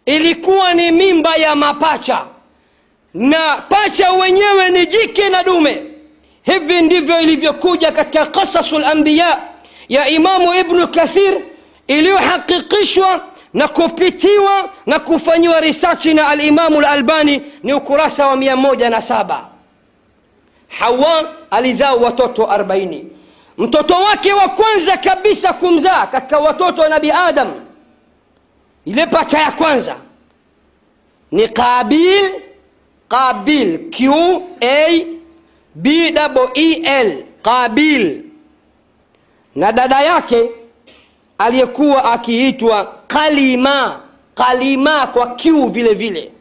[0.06, 2.24] ilikuwa ni mimba ya mapacha.
[3.14, 5.82] Na pacha wenyewe ni jike na dume.
[6.42, 9.38] Hivi ndivyo ilivyokuja katika qasasu lambiya
[9.88, 11.40] ya imamu ibnu kathir
[11.86, 19.00] iliyohakikishwa na kupitiwa na kufanyiwa risachi na alimamu lalbani ni ukurasa wa mia moja na
[19.00, 19.48] saba.
[20.68, 23.04] Hawa alizaa watoto 40
[23.58, 27.52] mtoto wake wa kwanza kabisa kumzaa katika watoto wa nabi adam
[28.84, 29.96] ile pacha ya kwanza
[31.32, 32.30] ni qabil
[33.08, 34.12] qabil q
[34.60, 35.04] a
[35.74, 36.14] b
[36.54, 38.22] e l qabil.
[39.54, 40.50] Na dada yake
[41.44, 44.00] aliyekuwa akiitwa kalima.
[44.34, 46.32] Kalima kwa kiu vile vile.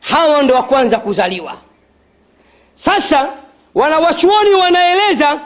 [0.00, 1.56] Hawa ndo wa kwanza kuzaliwa.
[2.74, 3.28] Sasa
[3.74, 5.40] wanawachuoni wanaeleza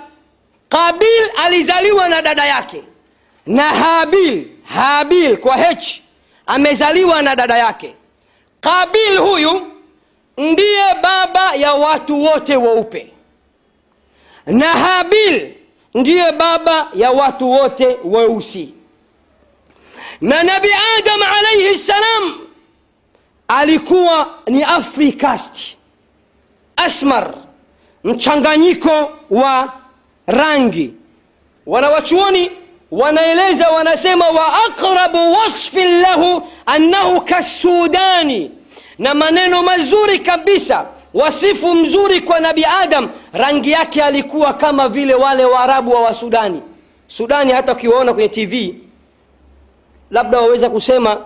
[0.68, 2.83] qabil alizaliwa na dada yake.
[3.46, 6.00] Na habil habil kwa h
[6.46, 7.94] amezaliwa na dada yake.
[8.61, 9.66] Qabil huyu
[10.38, 13.12] ndiye baba ya watu wote weupe.
[14.46, 15.55] Na habil
[15.94, 18.74] ndiye baba ya watu wote weusi.
[20.20, 22.38] Na nabi adam alaihi ssalam
[23.48, 25.76] alikuwa ni africast
[26.76, 27.35] asmar
[28.05, 29.72] mchanganyiko wa
[30.26, 30.92] rangi.
[31.66, 32.50] Wanawachuoni
[32.90, 38.50] wanaeleza wanasema wa aqrabu wasfin lahu annahu kassudani
[38.98, 45.44] na maneno mazuri kabisa wasifu mzuri kwa nabi adam rangi yake alikuwa kama vile wale
[45.44, 46.61] waarabu wa wasudani
[47.07, 48.75] sudani hata ukiwaona kwenye tv
[50.11, 51.18] labda waweza kusema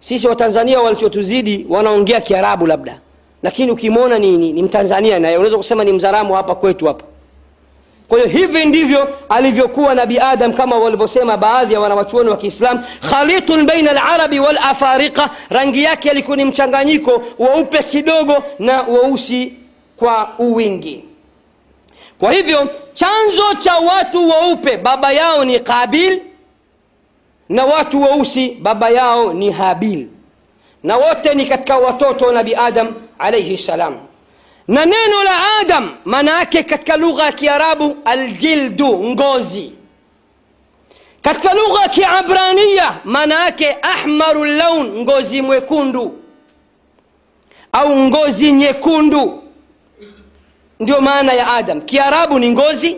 [0.00, 3.00] sisi watanzania walichotuzidi wanaongea kiarabu labda.
[3.42, 5.36] Lakini ukimwona ni, ni, ni mtanzania naye.
[5.36, 7.04] Unaweza kusema ni mzaramu hapa kwetu hapa
[8.14, 13.66] kwa hiyo hivi ndivyo alivyokuwa nabi adam kama walivyosema baadhi ya wanawachuoni wa kiislam khalitun
[13.66, 19.52] baina alarabi walafariqa rangi yake alikuwa ni mchanganyiko weupe kidogo na weusi
[19.96, 21.04] kwa uwingi.
[22.18, 26.20] Kwa hivyo chanzo cha watu weupe baba yao ni qabil
[27.48, 30.06] na watu weusi baba yao ni habil.
[30.82, 33.94] Na wote ni katika watoto wa nabi adam alaihi ssalam
[34.68, 39.72] na neno la adam maana yake katika lugha ya kiarabu aljildu ngozi.
[41.22, 46.18] Katika lugha ya kiabrania maana yake ahmaru laun ngozi mwekundu.
[47.72, 49.42] Au ngozi nyekundu.
[50.80, 51.80] Ndio maana ya adam.
[51.80, 52.96] Kiarabu ni ngozi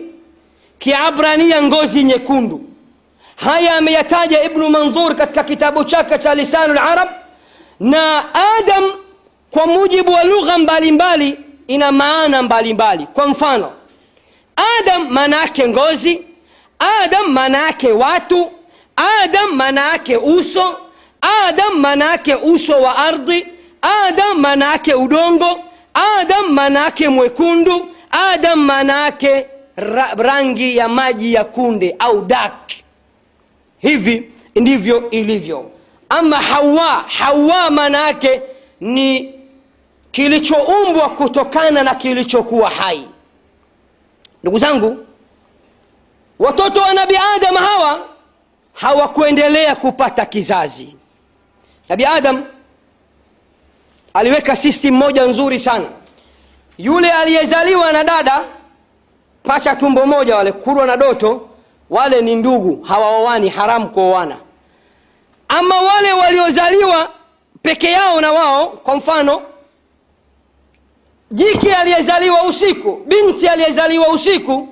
[0.79, 2.61] kiabrania ngozi nyekundu.
[3.35, 7.09] Haya ameyataja ibnu mandhur katika kitabu chake cha lisanu larab
[7.79, 8.25] na
[8.57, 8.83] adam
[9.51, 13.07] kwa mujibu wa lugha mbalimbali ina maana mbalimbali.
[13.13, 13.71] Kwa mfano
[14.77, 16.21] adam maana yake ngozi
[16.79, 18.51] adam maana yake watu
[18.95, 20.77] adam maana yake uso
[21.47, 23.45] adam maana yake uso wa ardhi
[23.81, 25.59] adam maana yake udongo
[25.93, 27.87] adam maana yake mwekundu
[28.33, 32.71] adam maana yake ra rangi ya maji ya kunde au dak
[33.79, 35.71] hivi ndivyo ilivyo.
[36.09, 38.41] Ama hawa hawa maana yake
[38.81, 39.33] ni
[40.11, 43.07] kilichoumbwa kutokana na kilichokuwa hai.
[44.43, 45.05] Ndugu zangu
[46.39, 47.99] watoto wa nabi adam hawa
[48.73, 50.95] hawakuendelea kupata kizazi.
[51.89, 52.43] Nabi adam
[54.13, 55.85] aliweka system moja nzuri sana.
[56.77, 58.43] Yule aliyezaliwa na dada
[59.43, 61.49] pacha tumbo moja wale kurwa na doto
[61.89, 64.37] wale ni ndugu hawaoani haramu kuoana.
[65.47, 67.09] Ama wale waliozaliwa
[67.61, 69.41] peke yao na wao kwa mfano
[71.31, 74.67] jike aliyezaliwa usiku binti aliyezaliwa usiku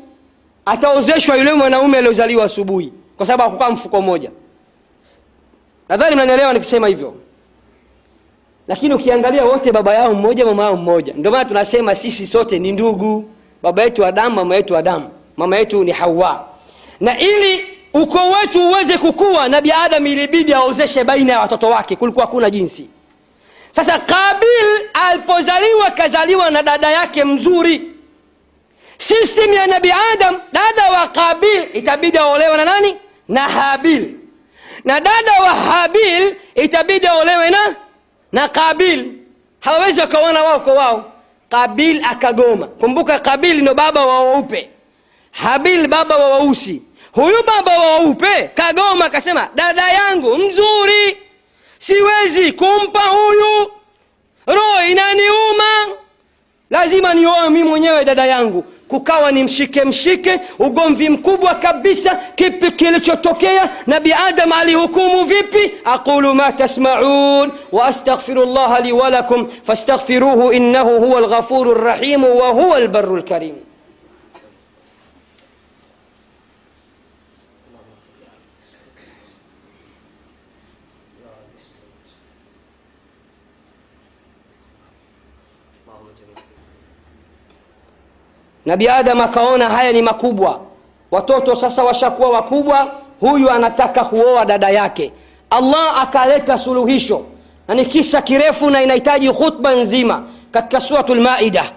[0.65, 4.31] ataozeshwa yule mwanaume aliyozaliwa asubuhi kwa sababu hakukaa mfuko mmoja.
[5.89, 7.13] Nadhani mnanielewa nikisema hivyo.
[8.67, 11.13] Lakini ukiangalia wote baba yao mmoja mama yao mmoja.
[11.13, 13.25] Ndio maana tunasema sisi sote ni ndugu.
[13.63, 15.01] Baba yetu wa damu mama yetu wa
[15.37, 16.45] mama yetu ni hawa.
[16.99, 21.95] Na ili ukoo wetu uweze kukua nabi adam ilibidi aozeshe baina ya watoto wake.
[21.95, 22.89] Kulikuwa hakuna jinsi
[23.75, 27.81] sasa kabil alipozaliwa kazaliwa na dada yake mzuri.
[28.97, 32.97] System ya nabi adam dada wa kabil itabidi aolewe na nani?
[33.27, 34.13] Na habil.
[34.83, 37.75] Na dada wa habil itabidi aolewe na
[38.31, 39.11] na kabil.
[39.59, 41.11] Hawawezi wakaona wao kwa wao.
[41.49, 42.67] Kabil akagoma.
[42.67, 44.69] Kumbuka kabil ndo baba wa weupe
[45.31, 51.17] habil baba wa weusi huyu baba wa weupe kagoma akasema dada yangu mzuri
[51.85, 53.71] siwezi kumpa huyu
[54.47, 55.95] roho inaniuma
[56.69, 63.69] lazima nioe mi mwenyewe dada yangu kukawa ni mshike mshike ugomvi mkubwa kabisa kipi kilichotokea
[63.87, 71.73] nabi adam alihukumu vipi aqulu ma tasmaun waastaghfiru llaha li walakum fastaghfiruhu innahu huwa lghafuru
[71.73, 73.55] rrahimu wa huwa lbaru lkarim
[88.65, 90.59] nabi adam akaona haya ni makubwa.
[91.11, 95.11] Watoto sasa washakuwa wakubwa huyu anataka kuoa dada yake.
[95.49, 97.25] Allah akaleta suluhisho.
[97.67, 101.71] Na ni kisa kirefu na inahitaji khutba nzima katika suratu lmaida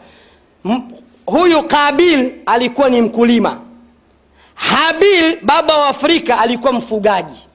[1.26, 3.60] huyu qabil alikuwa ni mkulima.
[4.54, 7.48] Habil baba wa afrika alikuwa mfugaji.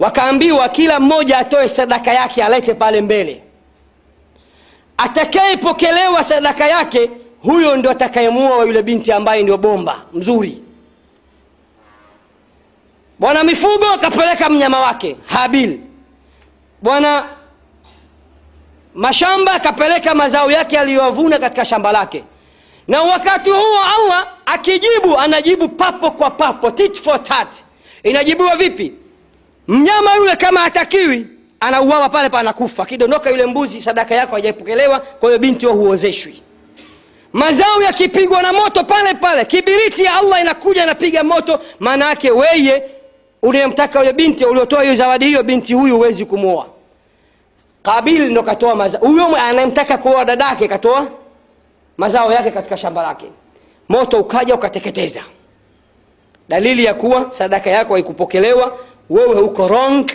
[0.00, 3.42] Wakaambiwa kila mmoja atoe sadaka yake alete pale mbele
[4.96, 7.10] atakayepokelewa sadaka yake
[7.42, 10.62] huyo ndio atakayemuoa yule binti ambaye ndio bomba mzuri.
[13.18, 15.78] Bwana mifugo akapeleka mnyama wake habil.
[16.82, 17.24] Bwana
[18.94, 22.24] mashamba akapeleka mazao yake aliyoavuna katika shamba lake.
[22.88, 27.54] Na wakati huo allah akijibu anajibu papo kwa papo tit for tat.
[28.02, 28.92] Inajibiwa vipi?
[29.68, 31.26] Mnyama yule kama hatakiwi
[31.60, 36.42] anauawa pale panakufa akidondoka yule mbuzi sadaka yako haijapokelewa kwa hiyo binti huozeshwi.
[37.32, 41.60] Mazao yakipigwa na moto pale pale kibiriti ya allah inakuja inapiga moto.
[41.80, 42.82] Maana yake weye
[43.42, 46.66] unayemtaka yule binti uliotoa hiyo zawadi hiyo binti huyu huwezi kumwoa
[47.82, 51.06] kabil ndo katoa mazao huyo anayemtaka kuoa dadake katoa
[51.96, 53.26] mazao yake katika shamba lake.
[53.88, 55.22] Moto ukaja ukateketeza.
[56.48, 58.78] Dalili ya kuwa sadaka yako haikupokelewa
[59.10, 60.06] wewe uko wrong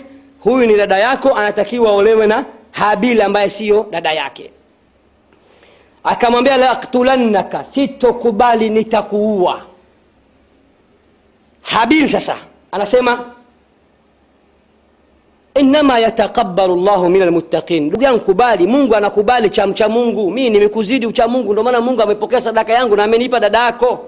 [0.43, 4.51] huyu ni dada yako anatakiwa olewe na habil ambaye siyo dada yake.
[6.03, 9.61] Akamwambia laktulannaka sitokubali nitakuua.
[11.61, 12.37] Habil sasa
[12.71, 13.25] anasema
[15.55, 17.83] inama yataqabalu llahu min almuttaqin.
[17.85, 18.67] Ndugu yangu kubali.
[18.67, 20.31] Mungu anakubali chamcha mungu.
[20.31, 24.05] Mi nimekuzidi ucha mungu ndio maana mungu amepokea sadaka yangu na amenipa dada yako.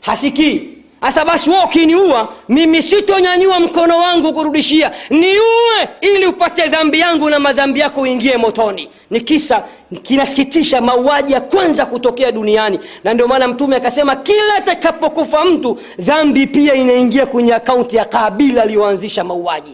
[0.00, 4.90] Hasikii hasa basi wewe ukiniua mimi sitonyanyua mkono wangu kurudishia.
[5.10, 8.88] Niue ili upate dhambi yangu na madhambi yako uingie motoni.
[9.10, 9.64] Ni kisa
[10.02, 12.80] kinasikitisha mauaji ya kwanza kutokea duniani.
[13.04, 18.62] Na ndio maana mtume akasema kila atakapokufa mtu dhambi pia inaingia kwenye akaunti ya kabila
[18.62, 19.72] aliyoanzisha mauaji.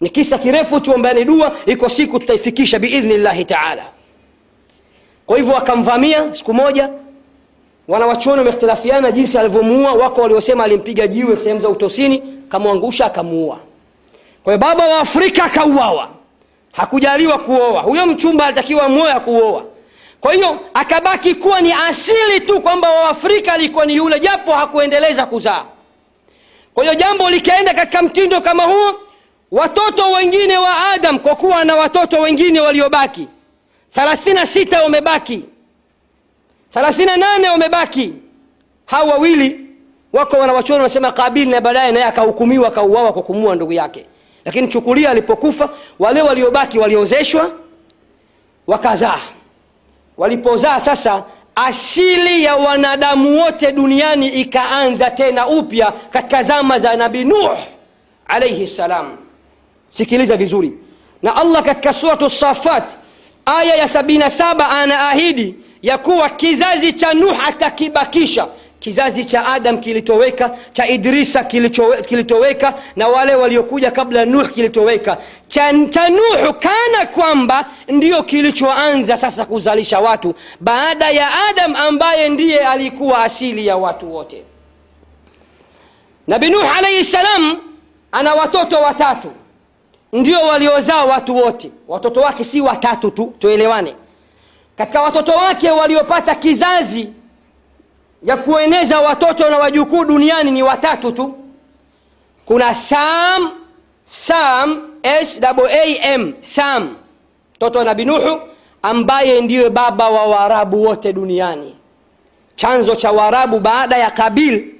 [0.00, 3.82] Ni kisa kirefu tuombeani dua iko siku tutaifikisha biidhnillahi taala.
[5.26, 6.88] Kwa hivyo akamvamia siku moja
[7.88, 9.92] wanawachuoni wamehtilafiana jinsi alivyomuua.
[9.92, 13.58] Wako waliosema alimpiga jiwe sehemu za utosini kamwangusha akamuua.
[14.44, 16.08] Kwa baba wa afrika akauawa.
[16.72, 17.80] Hakujaliwa kuoa.
[17.82, 19.62] Huyo mchumba alitakiwa moya kuoa
[20.24, 25.64] kwa hiyo akabaki kuwa ni asili tu kwamba waafrika alikuwa ni yule japo hakuendeleza kuzaa.
[26.74, 28.94] Kwa hiyo jambo likaenda katika mtindo kama huo.
[29.50, 33.28] Watoto wengine wa adam kwa kuwa na watoto wengine waliobaki
[33.96, 35.42] 36 wamebaki
[36.74, 38.12] 38 wamebaki.
[38.86, 39.60] Hao wawili
[40.12, 44.06] wako wanawachoni wanasema kabili na baadaye naye akahukumiwa akauawa kwa kumua ndugu yake.
[44.44, 45.68] Lakini chukulia alipokufa
[45.98, 47.50] wale waliobaki waliozeshwa
[48.66, 49.20] wakazaa.
[50.16, 57.50] Walipozaa sasa asili ya wanadamu wote duniani ikaanza tena upya katika zama za nabii nuh
[58.26, 59.16] alaihi ssalam
[59.88, 60.72] sikiliza vizuri.
[61.22, 62.90] Na allah katika suratu safat
[63.46, 65.54] aya ya 77 anaahidi
[65.84, 68.46] ya kuwa kizazi cha nuh atakibakisha.
[68.80, 71.44] Kizazi cha adam kilitoweka cha idrisa
[72.08, 75.16] kilitoweka na wale waliokuja kabla nuh kilitoweka.
[75.48, 80.34] Cha, cha nuhu kana kwamba ndio kilichoanza sasa kuzalisha watu.
[80.60, 84.42] Baada ya adam ambaye ndiye alikuwa asili ya watu wote.
[86.26, 87.56] Nabi nuh alaihi salam
[88.12, 89.30] ana watoto watatu.
[90.12, 91.70] Ndio waliozaa watu wote.
[91.88, 93.94] Watoto wake si watatu tu tuelewane
[94.78, 97.08] katika watoto wake waliopata kizazi
[98.22, 101.34] ya kueneza watoto na wajukuu duniani ni watatu tu.
[102.46, 103.50] Kuna sam
[104.04, 106.96] sam sam sam
[107.56, 108.40] mtoto wa nabi nuhu
[108.82, 111.76] ambaye ndiye baba wa waarabu wote duniani.
[112.56, 114.74] Chanzo cha waarabu baada ya kabil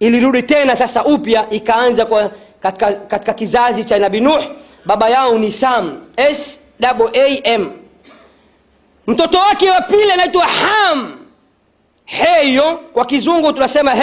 [0.00, 2.30] ilirudi tena sasa upya ikaanza kwa
[2.60, 4.42] katika, katika kizazi cha nabi nuh.
[4.84, 7.72] Baba yao ni sam sam
[9.08, 11.18] mtoto wake wa pili anaitwa ham.
[12.04, 13.94] Heyo kwa kizungu tunasema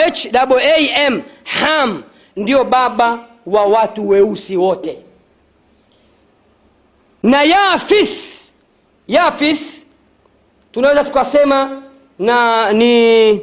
[0.86, 2.04] ham ham
[2.36, 4.98] ndio baba wa watu weusi wote.
[7.24, 8.20] Na yafith
[9.08, 9.62] yafith
[10.72, 11.82] tunaweza tukasema
[12.20, 13.42] na ni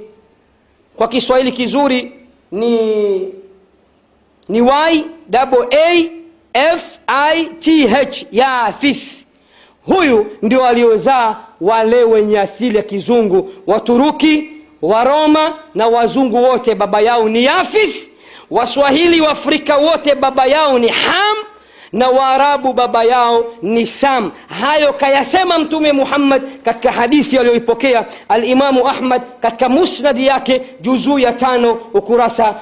[0.97, 2.13] kwa kiswahili kizuri
[2.53, 2.77] ni
[4.49, 5.05] ni y
[5.71, 6.11] a
[6.55, 9.22] f i t h yafith
[9.87, 13.51] huyu ndio aliozaa wale wenye asili ya kizungu.
[13.67, 14.51] Waturuki
[14.83, 18.09] waroma na wazungu wote baba yao ni yafith
[18.51, 21.37] waswahili waafrika wote baba yao ni ham
[21.93, 24.33] na waarabu baba yao ni sam.
[24.61, 31.73] Hayo kayasema mtume muhammad katika hadithi aliyoipokea alimamu ahmad katika musnadi yake juzuu ya tano
[31.95, 32.55] ukurasa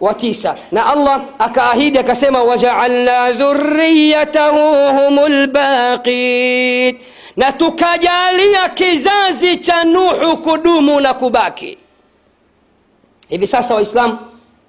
[0.00, 4.58] wa tisa, na allah akaahidi akasema wajaalna dhuriyatahu
[4.98, 6.96] hum lbaqin
[7.36, 11.78] na tukajalia kizazi cha nuhu kudumu na kubaki.
[13.28, 14.18] Hivi sasa waislamu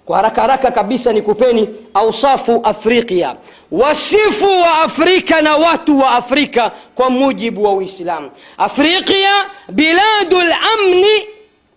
[0.09, 3.35] kwa haraka haraka kabisa ni kupeni ausafu afriqia
[3.71, 8.31] wasifu wa afrika na watu wa afrika kwa mujibu wa uislamu.
[8.57, 9.31] Afriqia
[9.71, 11.27] biladu lamni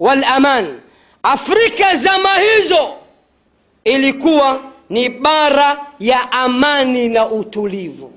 [0.00, 0.80] walaman
[1.22, 2.94] afrika zama hizo
[3.84, 4.60] ilikuwa
[4.90, 8.12] ni bara ya amani na utulivu.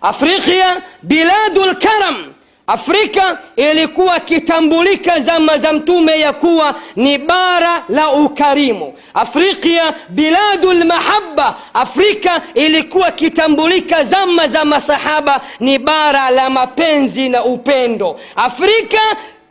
[0.00, 2.32] Afriqia biladu lkaram
[2.66, 8.94] afrika ilikuwa kitambulika zama za mtume ya kuwa ni bara la ukarimu.
[9.14, 18.20] Afrikia biladu lmahaba afrika ilikuwa kitambulika zama za masahaba ni bara la mapenzi na upendo.
[18.36, 18.98] Afrika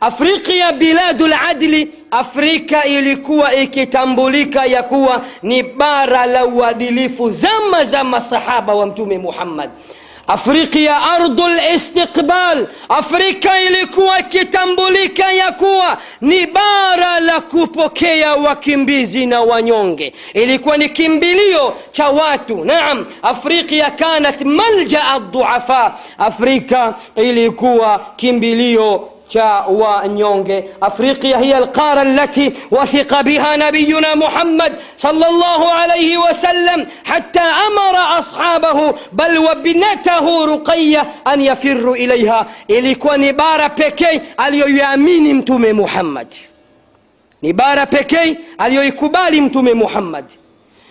[0.00, 8.74] afrika biladu ladli afrika ilikuwa ikitambulika ya kuwa ni bara la uadilifu zama za masahaba
[8.74, 9.70] wa mtume muhammad
[10.26, 20.12] afrika ardhu listiqbal afrika ilikuwa ikitambulika ya kuwa ni bara la kupokea wakimbizi na wanyonge.
[20.34, 22.64] Ilikuwa ni kimbilio cha watu.
[22.64, 25.02] Naam afrika kanat malja
[25.32, 35.26] dhuafa afrika ilikuwa kimbilio cha wanyonge afriqia hiya alqara allati wathiqa biha nabiyuna muhammad sala
[35.30, 43.68] llahu alaihi wasallam hatta amara ashabahu bal wabnatahu ruqaya an yafiru ilaiha ilikuwa ni bara
[43.70, 46.28] pekee aliyoiamini mtume muhammad
[47.42, 50.24] ni bara pekee aliyoikubali mtume muhammad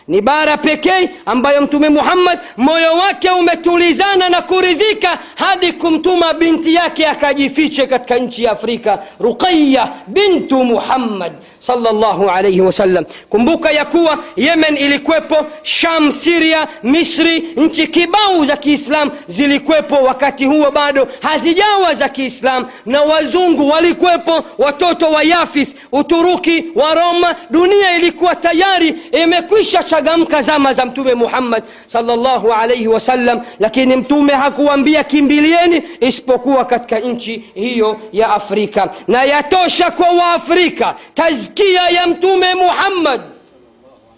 [0.07, 7.07] ni bara pekee ambayo mtume muhammad moyo wake umetulizana na kuridhika hadi kumtuma binti yake
[7.07, 14.77] akajifiche katika nchi ya afrika ruqaya bintu muhammad salllahu alaihi wasallam kumbuka ya kuwa yemen
[14.77, 22.67] ilikwepo sham siria misri nchi kibau za kiislam zilikwepo wakati huo bado hazijawa za kiislam
[22.85, 30.73] na wazungu walikwepo watoto wa yafith uturuki wa roma dunia ilikuwa tayari imekwisha chagamka zama
[30.73, 38.29] za mtume muhammad salllahu alaihi wasallam lakini mtume hakuambia kimbilieni isipokuwa katika nchi hiyo ya
[38.29, 38.89] afrika.
[39.07, 43.21] Na yatosha kwa waafrika tazkia ya mtume muhammad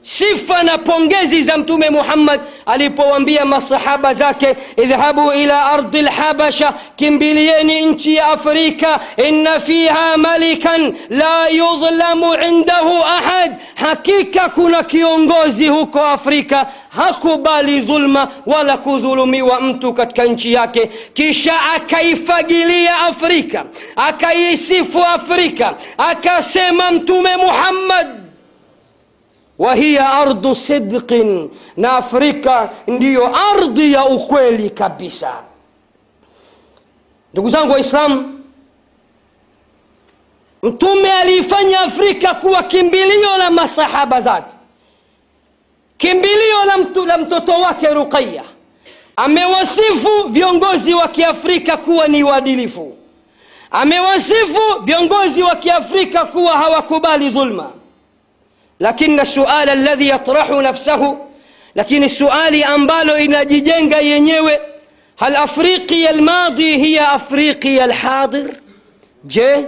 [0.03, 8.15] sifa na pongezi za mtume muhammad alipowambia masahaba zake idhhabu ila ardi lhabasha kimbilieni nchi
[8.15, 13.51] ya afrika inna fiha malikan la yudhlamu indahu ahad.
[13.75, 20.89] Hakika kuna kiongozi huko afrika hakubali dhulma wala kudhulumiwa mtu katika nchi yake.
[21.13, 28.22] Kisha akaifagilia afrika akaisifu afrika akasema mtume muhammad
[29.59, 35.33] wa hiya ardhu sidqin, na Afrika ndiyo ardhi ya ukweli kabisa.
[37.33, 38.39] Ndugu zangu Waislamu,
[40.63, 44.51] Mtume aliifanya Afrika kuwa kimbilio la masahaba zake,
[45.97, 48.43] kimbilio la, mtu, la mtoto wake ruqaya
[49.15, 52.97] Amewasifu viongozi wa Kiafrika kuwa ni uadilifu
[53.73, 57.71] amewasifu viongozi wa Kiafrika kuwa hawakubali dhulma
[58.82, 61.16] lakini السؤال الذي يطرح نفسه
[61.76, 64.61] lakini suali ambalo inajijenga yenyewe
[65.16, 68.46] hal afriqiya almadi hiya afriqiya alhadir
[69.24, 69.64] je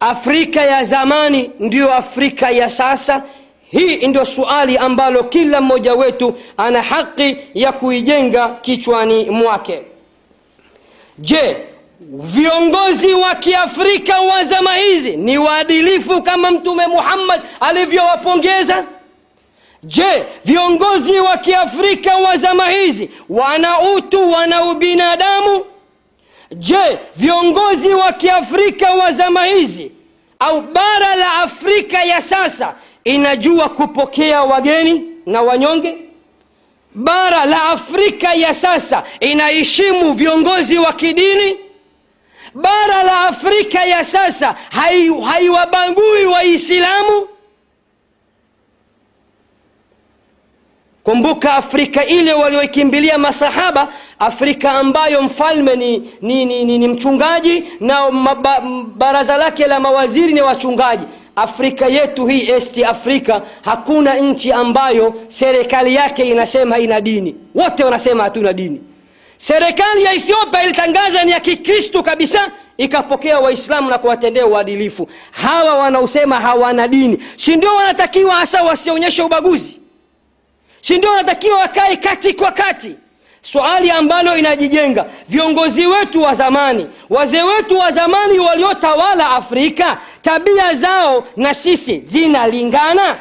[0.00, 3.22] afrika ya zamani ndiyo afrika ya sasa
[3.70, 9.82] hii ndio suali ambalo kila mmoja wetu ana haki ya kuijenga kichwani mwake
[11.18, 11.56] je
[12.01, 18.85] viongozi wa kiafrika wa zama hizi ni waadilifu kama mtume muhammad alivyowapongeza?
[19.83, 25.65] Je viongozi wa kiafrika wa zama hizi wana utu wana ubinadamu?
[26.51, 29.91] Je viongozi wa kiafrika wa zama hizi
[30.39, 35.97] au bara la afrika ya sasa inajua kupokea wageni na wanyonge?
[36.95, 41.57] Bara la afrika ya sasa inaheshimu viongozi wa kidini
[42.61, 44.55] bara la afrika ya sasa
[45.25, 47.27] haiwabagui hai waislamu.
[51.03, 53.87] Kumbuka afrika ile walioikimbilia masahaba
[54.19, 58.11] afrika ambayo mfalme ni, ni, ni, ni, ni mchungaji na
[58.95, 61.03] baraza lake la mawaziri ni wachungaji.
[61.35, 67.35] Afrika yetu hii est afrika hakuna nchi ambayo serikali yake inasema ina dini.
[67.55, 68.81] Wote wanasema hatuna dini
[69.37, 75.09] serikali ya ethiopia ilitangaza ni ya kikristu kabisa ikapokea waislamu na kuwatendea uadilifu.
[75.31, 79.79] Hawa wanaosema hawana dini si ndio wanatakiwa hasa wasionyeshe ubaguzi?
[80.81, 82.95] Si ndio wanatakiwa wakae kati kwa kati?
[83.41, 91.27] Swali ambalo inajijenga viongozi wetu wa zamani wazee wetu wa zamani waliotawala afrika tabia zao
[91.35, 93.17] na sisi zinalingana?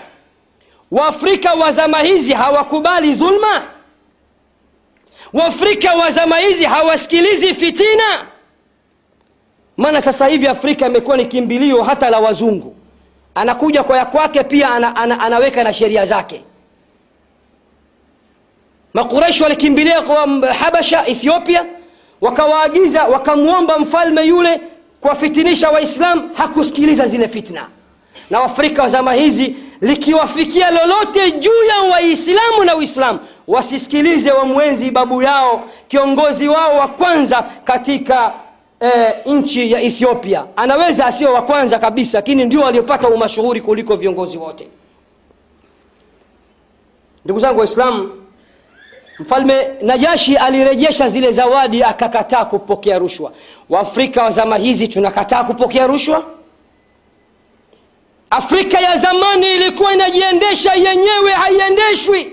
[0.91, 3.63] Waafrika wa zama hizi hawakubali dhulma
[5.33, 8.27] waafrika wa zama hizi hawasikilizi fitina.
[9.77, 12.77] Maana sasa hivi afrika imekuwa ni kimbilio hata la wazungu.
[13.35, 16.43] Anakuja kwa ya kwake pia ana, ana, anaweka na sheria zake.
[18.95, 21.65] Makureshi walikimbilia kwa habasha ethiopia
[22.21, 24.61] wakawaagiza wakamwomba mfalme yule
[25.01, 26.31] kuwafitinisha waislam.
[26.35, 27.69] Hakusikiliza zile fitna
[28.31, 33.19] na waafrika wa zama hizi likiwafikia lolote juu ya waislamu na uislamu
[33.49, 38.33] wasisikilize wamwenzi babu yao kiongozi wao wa kwanza katika
[38.81, 40.45] e, nchi ya ethiopia.
[40.57, 44.69] Anaweza asio wa kwanza kabisa lakini ndio waliopata umashuhuri kuliko viongozi wote.
[47.25, 48.11] Ndugu zangu waislamu
[49.19, 53.33] mfalme najashi alirejesha zile zawadi akakataa kupokea rushwa.
[53.69, 56.25] Waafrika wa zama hizi tunakataa kupokea rushwa?
[58.31, 62.33] Afrika ya zamani ilikuwa inajiendesha yenyewe haiendeshwi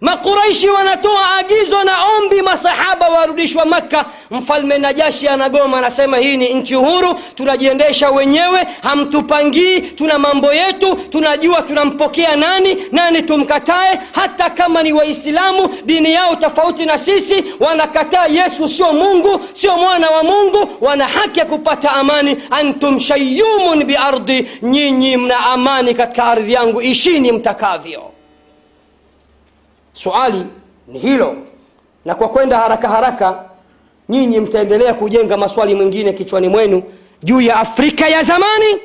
[0.00, 4.04] makuraishi wanatoa agizo na ombi masahaba warudishwa makka.
[4.30, 11.62] Mfalme najashi anagoma anasema hii ni nchi huru tunajiendesha wenyewe hamtupangii tuna mambo yetu tunajua
[11.62, 14.00] tunampokea nani nani tumkatae.
[14.12, 20.10] Hata kama ni waislamu dini yao tofauti na sisi wanakataa yesu sio mungu sio mwana
[20.10, 22.36] wa mungu wana haki ya kupata amani.
[22.50, 28.02] Antum shayumun biardi nyinyi mna amani katika ardhi yangu ishini mtakavyo
[29.96, 30.46] suali
[30.88, 31.36] ni hilo.
[32.04, 33.44] Na kwa kwenda haraka haraka
[34.08, 36.82] nyinyi mtaendelea kujenga maswali mengine kichwani mwenu
[37.22, 38.78] juu ya afrika ya zamani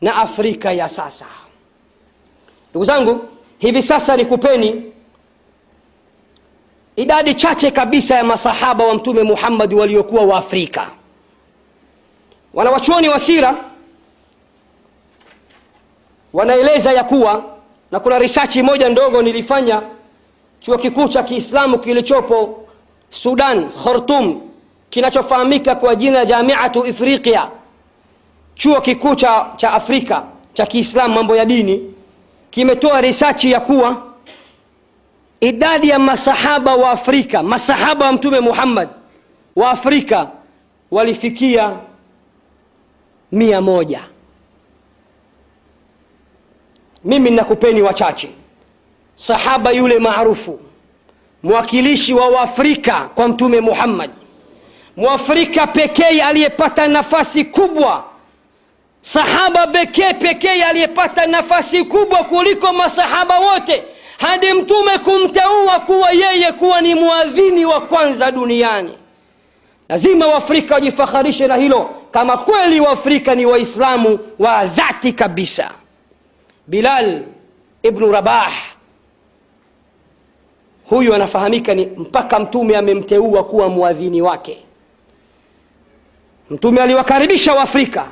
[0.00, 1.26] na afrika ya sasa.
[2.70, 3.24] Ndugu zangu
[3.58, 4.92] hivi sasa nikupeni
[6.96, 10.90] idadi chache kabisa ya masahaba wa mtume muhammadi waliokuwa wa afrika.
[12.54, 13.56] Wanawachuoni wa sira
[16.32, 17.44] wanaeleza ya kuwa
[17.90, 19.82] na kuna risachi moja ndogo nilifanya
[20.60, 22.64] chuo kikuu cha kiislamu kilichopo
[23.10, 24.40] sudan khortum
[24.90, 27.48] kinachofahamika kwa jina jamiatu ifriqia
[28.54, 31.94] chuo kikuu cha, cha afrika cha kiislamu mambo ya dini
[32.50, 34.02] kimetoa risachi ya kuwa
[35.40, 38.88] idadi ya masahaba wa afrika masahaba wa mtume muhammad
[39.56, 40.28] wa afrika
[40.90, 41.76] walifikia
[43.32, 44.00] mia moja.
[47.04, 48.30] Mimi nakupeni wachache
[49.26, 50.60] sahaba yule maarufu
[51.42, 54.10] mwakilishi wa uafrika kwa mtume muhammad.
[54.96, 58.04] Mwafrika pekee aliyepata nafasi kubwa
[59.00, 63.82] sahaba pekee pekee aliyepata nafasi kubwa kuliko masahaba wote
[64.18, 68.94] hadi mtume kumteua kuwa yeye kuwa ni mwadhini wa kwanza duniani.
[69.88, 71.90] Lazima waafrika wajifaharishe na hilo.
[72.10, 75.70] Kama kweli waafrika ni waislamu wa dhati kabisa.
[76.66, 77.22] Bilal
[77.82, 78.52] ibnu rabah
[80.90, 84.58] huyu anafahamika ni mpaka mtume amemteua kuwa mwadhini wake.
[86.50, 88.06] Mtume aliwakaribisha waafrika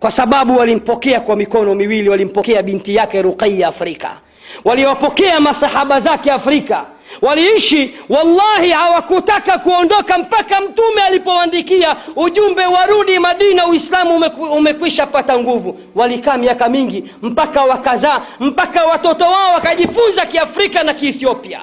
[0.00, 4.16] kwa sababu walimpokea kwa mikono miwili walimpokea binti yake ruqaya afrika.
[4.64, 6.84] Waliwapokea masahaba zake afrika.
[7.22, 15.78] Waliishi wallahi hawakutaka kuondoka mpaka mtume alipoandikia ujumbe warudi madina uislamu umekwisha pata nguvu.
[15.94, 21.60] Walikaa miaka mingi mpaka wakazaa mpaka watoto wao wakajifunza kiafrika na kiethiopia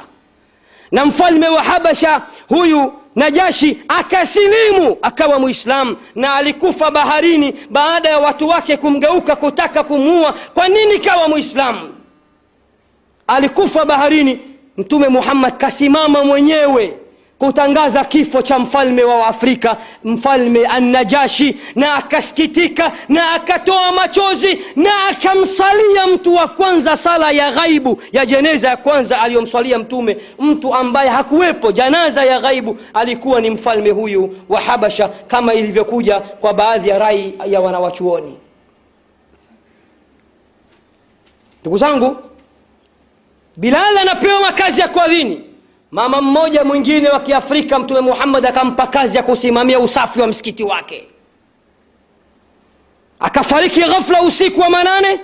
[0.91, 8.47] na mfalme wa habasha huyu najashi akasilimu akawa mwislamu na alikufa baharini baada ya watu
[8.47, 10.33] wake kumgeuka kutaka kumuua.
[10.53, 11.89] Kwa nini kawa mwislamu
[13.27, 14.39] alikufa baharini
[14.77, 16.97] mtume muhammad kasimama mwenyewe
[17.41, 26.07] kutangaza kifo cha mfalme wa afrika mfalme annajashi na akasikitika na akatoa machozi na akamsalia
[26.13, 31.71] mtu wa kwanza sala ya ghaibu ya jeneza ya kwanza aliyomswalia mtume mtu ambaye hakuwepo.
[31.71, 37.33] Janaza ya ghaibu alikuwa ni mfalme huyu wa habasha kama ilivyokuja kwa baadhi ya rai
[37.47, 38.37] ya wanawachuoni.
[41.61, 42.15] Ndugu zangu
[43.57, 45.50] bilal anapewa makazi ya kuadhini
[45.91, 51.07] mama mmoja mwingine wa kiafrika mtume muhammad akampa kazi ya kusimamia usafi wa msikiti wake.
[53.19, 55.19] Akafariki ghafla usiku wa manane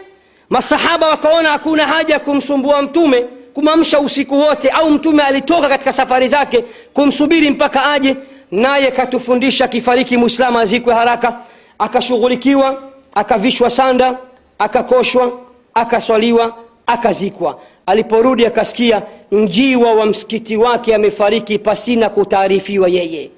[0.50, 3.22] masahaba wakaona hakuna haja ya kumsumbua mtume
[3.54, 8.16] kumamsha usiku wote au mtume alitoka katika safari zake kumsubiri mpaka aje
[8.52, 11.40] naye katufundisha akifariki mwislamu azikwe haraka.
[11.80, 12.84] Akashughulikiwa
[13.16, 14.18] akavishwa sanda
[14.60, 15.32] akakoshwa
[15.74, 16.56] akaswaliwa
[16.88, 17.60] akazikwa.
[17.86, 23.30] Aliporudi akasikia njiwa wa msikiti wake amefariki pasina kutaarifiwa yeye.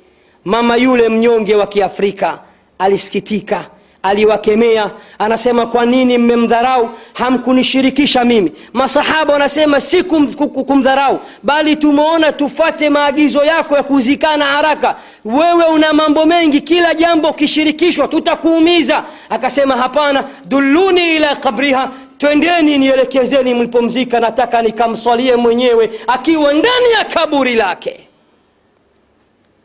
[0.45, 2.39] Mama yule mnyonge wa kiafrika
[2.79, 3.65] alisikitika
[4.03, 4.91] aliwakemea.
[5.19, 6.89] Anasema kwa nini mmemdharau?
[7.13, 8.51] Hamkunishirikisha mimi.
[8.73, 14.95] Masahaba wanasema si kum, kumdharau bali tumeona tufate maagizo yako ya kuzikana haraka.
[15.25, 19.03] Wewe una mambo mengi kila jambo ukishirikishwa tutakuumiza.
[19.29, 27.55] Akasema hapana dulluni ila kabriha twendeni nielekezeni mlipomzika nataka nikamswalie mwenyewe akiwa ndani ya kaburi
[27.55, 27.99] lake.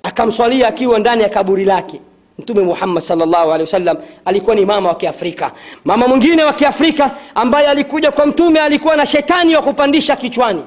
[0.02, 2.00] Akamswalia akiwa ndani ya kaburi lake
[2.38, 5.52] mtume muhammad salllahu alehi wasallam alikuwa ni mama wa kiafrika.
[5.84, 10.62] Mama mwingine wa kiafrika ambaye alikuja kwa mtume alikuwa na shetani wa kupandisha kichwani.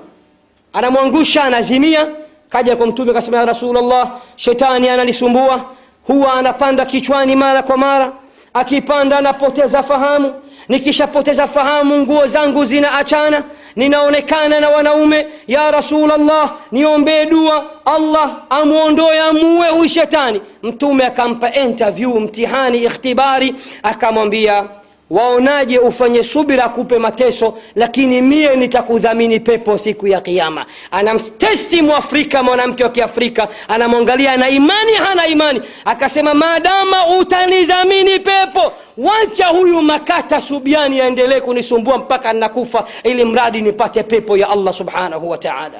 [0.73, 2.07] Anamwangusha anazimia.
[2.49, 5.65] Kaja kwa mtume akasema ya rasulllah shetani analisumbua
[6.07, 8.11] huwa anapanda kichwani mara kwa mara
[8.53, 10.33] akipanda anapoteza fahamu.
[10.69, 13.43] Nikishapoteza fahamu nguo zangu zinaachana.
[13.75, 17.65] Ninaonekana na wanaume ya rasulllah niombee dua.
[17.85, 20.41] Allah amwondoe amuue huyu shetani.
[20.63, 23.55] Mtume akampa interview mtihani ikhtibari.
[23.83, 24.63] Akamwambia
[25.09, 32.83] waonaje ufanye subira akupe mateso lakini mie nitakudhamini pepo siku ya kiama anamtesti mwafrika mwanamke
[32.83, 35.61] wa kiafrika anamwangalia ana imani hana imani.
[35.85, 38.73] Akasema maadama utanidhamini pepo.
[38.97, 45.29] Wacha huyu makata subiani aendelee kunisumbua mpaka nakufa ili mradi nipate pepo ya allah subhanahu
[45.29, 45.79] wa taala.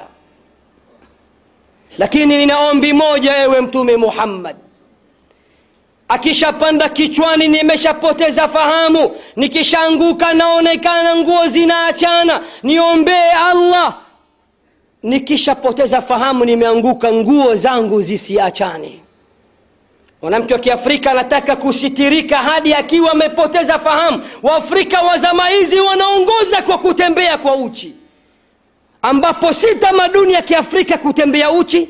[1.98, 4.56] Lakini nina ombi moja ewe mtume muhammad
[6.08, 9.10] akishapanda kichwani nimeshapoteza fahamu.
[9.36, 12.40] Nikishaanguka naonekana nguo zinaachana.
[12.62, 13.94] Niombee allah.
[15.02, 19.00] Nikishapoteza fahamu nimeanguka nguo zangu zisiachane.
[20.22, 24.22] Mwanamke wa kiafrika anataka kusitirika hadi akiwa amepoteza fahamu.
[24.42, 27.94] Waafrika wa zama hizi wanaongoza kwa kutembea kwa uchi.
[29.02, 31.88] Ambapo si tamaduni ya kiafrika kutembea uchi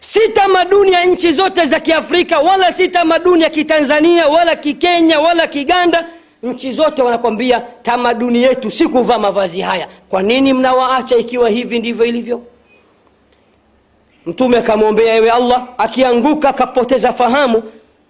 [0.00, 5.46] si tamaduni ya nchi zote za kiafrika wala si tamaduni ya kitanzania wala kikenya wala
[5.46, 6.06] kiganda.
[6.42, 9.88] Nchi zote wanakwambia tamaduni yetu si kuvaa mavazi haya.
[10.08, 12.42] Kwa nini mnawaacha ikiwa hivi ndivyo ilivyo?
[14.26, 17.62] Mtume akamwombea ewe allah akianguka akapoteza fahamu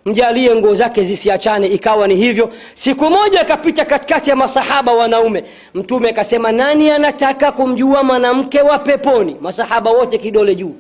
[0.07, 1.66] mjalie nguo zake zisiachane.
[1.66, 2.51] Ikawa ni hivyo.
[2.74, 5.45] Siku moja akapita katikati ya masahaba wanaume.
[5.74, 9.37] Mtume akasema nani anataka kumjua mwanamke wa peponi?
[9.41, 10.74] Masahaba wote kidole juu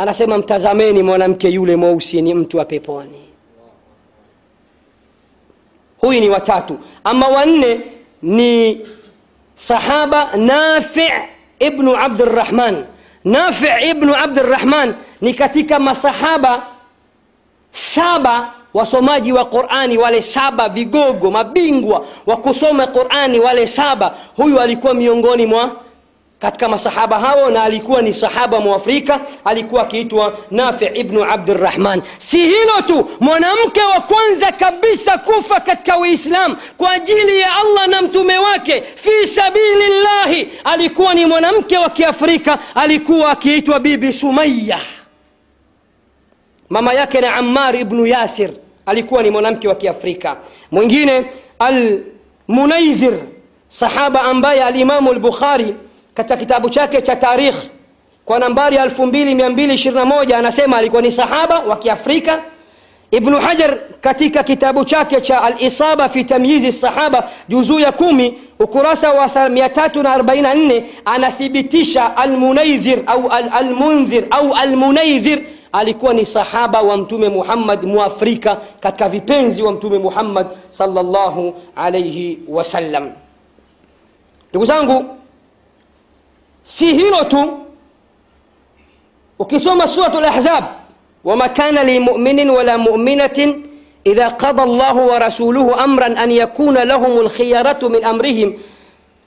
[0.00, 3.20] anasema mtazameni mwanamke yule mweusi ni mtu wa peponi.
[5.98, 6.78] Huyu ni watatu.
[7.04, 7.80] Ama wanne
[8.22, 8.80] ni
[9.54, 11.10] sahaba nafi
[11.58, 12.84] ibnu abdirahman
[13.24, 16.66] nafi ibnu abdirahman ni katika masahaba
[17.72, 24.14] saba wasomaji wa qurani wale saba vigogo mabingwa wa kusoma qurani wale saba.
[24.36, 25.76] Huyu alikuwa miongoni mwa
[26.40, 32.82] katika masahaba hao na alikuwa ni sahaba mwafrika alikuwa akiitwa nafi ibnu abdirahman si hilo
[32.86, 38.82] tu mwanamke wa kwanza kabisa kufa katika uislam kwa ajili ya allah na mtume wake
[38.82, 44.80] fi sabili llahi alikuwa ni mwanamke wa kiafrika alikuwa akiitwa bibi sumaya
[46.70, 48.50] mama yake na ammar ibnu yasir
[48.86, 50.36] alikuwa ni mwanamke wa kiafrika.
[50.70, 51.24] Mwingine
[51.58, 53.12] almunaidhir
[53.68, 55.74] sahaba ambaye alimamu lbukhari
[56.14, 57.56] katika kitabu chake cha tarikh.
[58.24, 62.42] Kwa nambari 2221 anasema alikuwa ni sahaba wa kiafrika.
[63.10, 69.26] Ibnu hajar katika kitabu chake cha alisaba fi tamyizi sahaba juzuu ya kumi ukurasa wa
[69.26, 75.42] 344 anathibitisha almunaidhir au almundhir au almunaidhir
[75.72, 83.10] alikuwa ni sahaba wa mtume muhammad muafrika katika vipenzi wa mtume muhammad sallallahu alaihi wasallam
[84.50, 85.04] ndugu zangu
[86.62, 87.40] si hilo tu
[89.38, 90.64] ukisoma suratu lahzab
[91.24, 93.64] wama kana limuminin wala muminatin
[94.04, 98.54] idha qada llahu wa rasuluhu amran an yakuna lahum lkhiyaratu min amrihim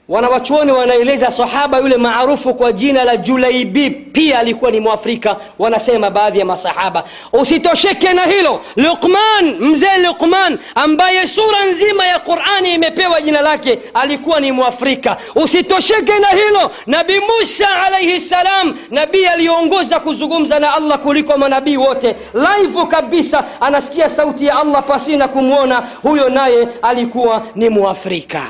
[0.08, 6.38] wanawachuoni wanaeleza sahaba yule maarufu kwa jina la julaibib pia alikuwa ni mwafrika wanasema baadhi
[6.38, 7.04] ya masahaba.
[7.32, 8.60] Usitosheke na hilo.
[8.76, 15.16] Luqman mzee luqman ambaye sura nzima ya qurani imepewa jina lake alikuwa ni mwafrika.
[15.34, 16.70] Usitosheke na hilo.
[16.86, 22.16] Nabi musa alaihi ssalam nabii aliyoongoza kuzungumza na allah kuliko manabii wote.
[22.34, 25.82] Laivu kabisa anasikia sauti ya allah pasina kumwona.
[26.02, 28.42] Huyo naye alikuwa ni mwafrika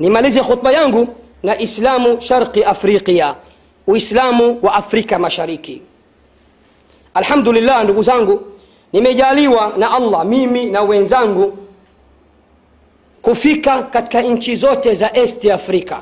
[0.00, 1.08] nimalize khutba yangu
[1.42, 3.34] na islamu sharqi afriqia
[3.86, 5.82] uislamu wa afrika mashariki.
[7.14, 8.40] Alhamdulillah ndugu zangu
[8.92, 11.58] nimejaliwa na allah mimi na wenzangu
[13.22, 16.00] kufika katika nchi zote za esti afrika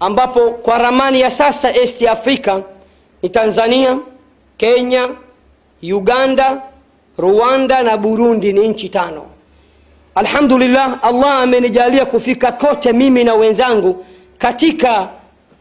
[0.00, 2.62] ambapo kwa ramani ya sasa esti afrika
[3.22, 3.98] ni tanzania
[4.56, 5.08] kenya
[5.82, 6.62] uganda
[7.18, 9.26] rwanda na burundi ni nchi tano
[10.14, 14.04] alhamdulillah allah amenijalia kufika kote mimi na wenzangu
[14.38, 15.08] katika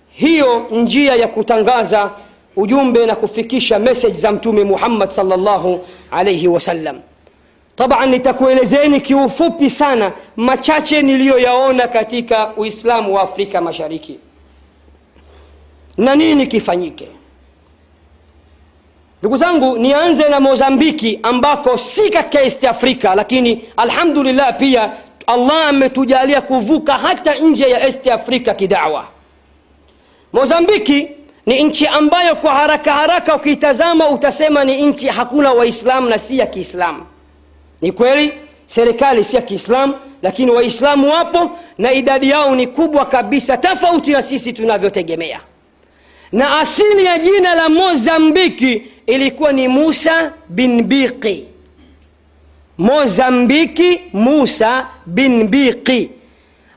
[0.10, 2.12] hiyo njia ya kutangaza
[2.56, 7.00] ujumbe na kufikisha message za mtume muhammad salllahu alaihi wasallam
[7.76, 14.20] taban nitakuelezeni kiufupi sana machache niliyoyaona katika uislamu wa afrika mashariki.
[15.98, 17.08] Na nini kifanyike
[19.22, 24.92] ndugu zangu nianze na mozambiki ambako si katika east africa lakini alhamdulillah pia
[25.28, 29.06] allah ametujalia kuvuka hata nje ya east africa kidawa.
[30.34, 31.08] Mozambiki
[31.46, 36.46] ni nchi ambayo kwa haraka haraka ukiitazama utasema ni nchi hakuna waislamu na si ya
[36.48, 37.06] kiislamu.
[37.82, 38.34] Ni kweli
[38.68, 44.24] serikali si ya kiislamu lakini waislamu wapo na idadi yao ni kubwa kabisa tofauti na
[44.24, 45.40] sisi tunavyotegemea.
[46.32, 48.84] Na asili ya jina la mozambiki
[49.16, 51.46] ilikuwa ni musa bin biqi
[52.78, 56.10] mozambiki musa bin biqi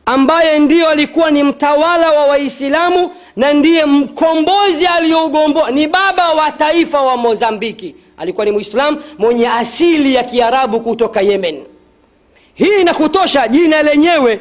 [0.07, 7.03] ambaye ndiyo alikuwa ni mtawala wa waislamu na ndiye mkombozi aliyougomboa ni baba wa taifa
[7.03, 7.95] wa mozambiki.
[8.19, 11.63] Alikuwa ni Muislamu mwenye asili ya kiarabu kutoka yemen.
[12.55, 14.41] Hii inakutosha jina lenyewe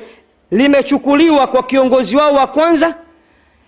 [0.52, 2.96] limechukuliwa kwa kiongozi wao wa kwanza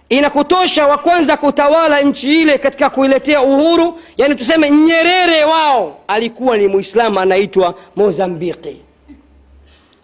[0.10, 5.98] inakutosha wa kwanza kutawala nchi ile katika kuiletea uhuru yani tuseme nyerere wao.
[6.08, 8.78] Alikuwa ni muislamu anaitwa mozambiki.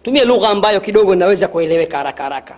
[0.04, 2.56] Tumie lugha ambayo kidogo inaweza kueleweka haraka haraka.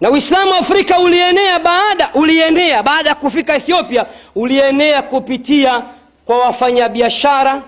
[0.00, 5.82] Na uislamu wa afrika ulienea baada ulienea baada ya kufika ethiopia ulienea kupitia
[6.26, 7.62] kwa wafanyabiashara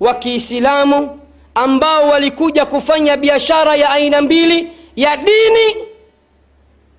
[0.00, 1.20] wa kiislamu
[1.54, 5.76] ambao walikuja kufanya biashara ya aina mbili ya dini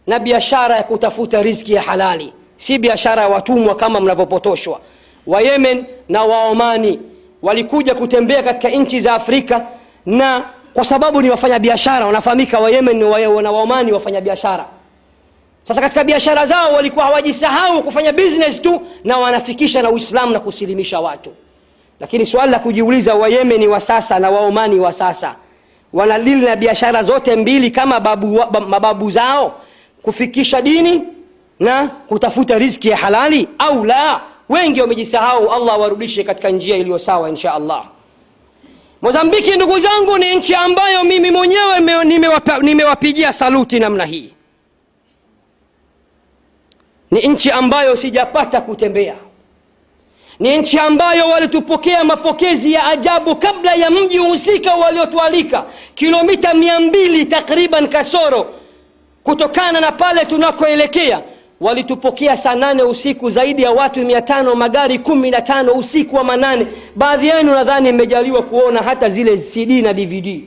[0.07, 2.33] na biashara ya kutafuta riziki ya halali.
[2.57, 4.79] Si biashara ya watumwa kama mnavyopotoshwa.
[5.27, 6.99] Wayemen na waomani
[7.41, 9.65] walikuja kutembea katika nchi za afrika
[10.05, 10.43] na
[10.73, 12.99] kwa sababu ni wafanya biashara wanafahamika wayemen
[13.43, 14.65] na waomani wafanya biashara
[15.63, 20.99] sasa katika biashara zao walikuwa hawajisahau kufanya business tu na wanafikisha na uislamu na kusilimisha
[20.99, 21.29] watu.
[21.99, 25.35] Lakini swali la kujiuliza wayemeni wa sasa na waomani wa sasa?
[25.93, 29.53] Wanadili na biashara zote mbili kama babu, mababu zao
[30.03, 31.01] kufikisha dini
[31.59, 34.21] na kutafuta riziki ya halali au la.
[34.49, 37.85] Wengi wamejisahau allah warudishe katika njia iliyo sawa insha allah.
[39.01, 41.79] Mozambiki ndugu zangu ni nchi ambayo mimi mwenyewe
[42.63, 44.33] nimewapigia nime saluti namna hii.
[47.11, 49.15] Ni nchi ambayo sijapata kutembea.
[50.39, 55.65] Ni nchi ambayo walitupokea mapokezi ya ajabu kabla ya mji husika waliotualika.
[55.95, 58.53] Kilomita mia mbili takriban kasoro
[59.23, 61.21] kutokana na pale tunakoelekea
[61.61, 66.23] walitupokea saa nane usiku zaidi ya watu mia tano magari kumi na tano usiku wa
[66.23, 66.67] manane.
[66.95, 70.41] Baadhi yenu nadhani mmejaliwa kuona hata zile cd na dvd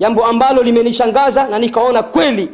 [0.00, 2.48] jambo ambalo limenishangaza na nikaona kweli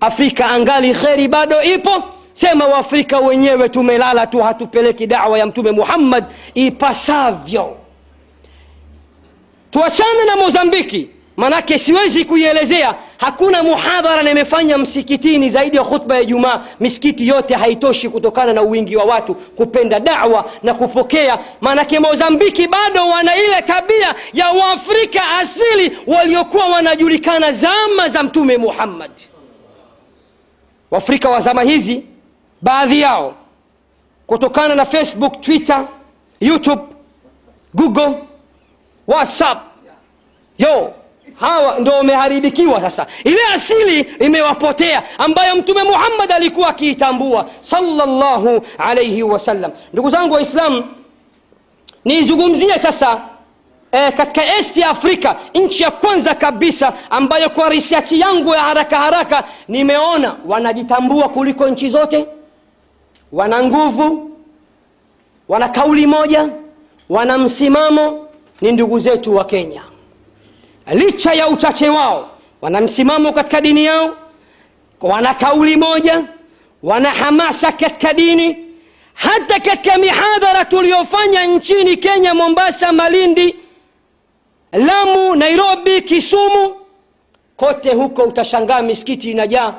[0.00, 2.02] afrika angali kheri bado ipo.
[2.32, 6.24] Sema waafrika wenyewe tumelala tu hatupeleki dawa ya mtume muhammad
[6.54, 7.76] ipasavyo.
[9.70, 11.08] Tuachane na mozambiki
[11.38, 12.94] manake siwezi kuielezea.
[13.18, 16.64] Hakuna muhadhara nimefanya msikitini zaidi ya khutba ya jumaa.
[16.80, 21.38] Misikiti yote haitoshi kutokana na wingi wa watu kupenda dawa na kupokea.
[21.60, 29.10] Manake mozambiki bado wana ile tabia ya waafrika asili waliokuwa wanajulikana zama za mtume muhammad.
[30.90, 32.02] Waafrika wa zama hizi
[32.62, 33.34] baadhi yao
[34.26, 35.88] kutokana na facebook twitter
[36.40, 36.82] youtube
[37.74, 38.14] google
[39.06, 39.58] whatsapp
[40.58, 40.92] yo
[41.40, 43.06] hawa ndo wameharibikiwa sasa.
[43.24, 50.84] Ile asili imewapotea ambayo mtume muhammad alikuwa akiitambua salllahu alaihi wasallam ndugu zangu waislamu
[52.04, 53.20] niizungumzie sasa
[53.92, 58.96] e, katika esti ya afrika nchi ya kwanza kabisa ambayo kwa risachi yangu ya haraka
[58.98, 62.26] haraka nimeona wanajitambua kuliko nchi zote
[63.32, 64.30] wana nguvu
[65.48, 66.48] wana kauli moja
[67.08, 68.28] wana msimamo
[68.60, 69.82] ni ndugu zetu wa kenya
[70.94, 72.30] licha ya uchache wao
[72.60, 74.16] wana msimamo katika dini yao
[75.00, 76.24] wana kauli moja
[76.82, 78.56] wana hamasa katika dini.
[79.14, 83.56] Hata katika mihadhara tuliyofanya nchini kenya mombasa malindi
[84.72, 86.74] lamu nairobi kisumu
[87.56, 89.74] kote huko utashangaa misikiti inajaa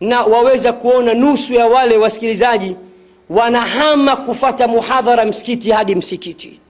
[0.00, 2.76] na waweza kuona nusu ya wale wasikilizaji
[3.30, 6.60] wanahama kufata muhadhara msikiti hadi msikiti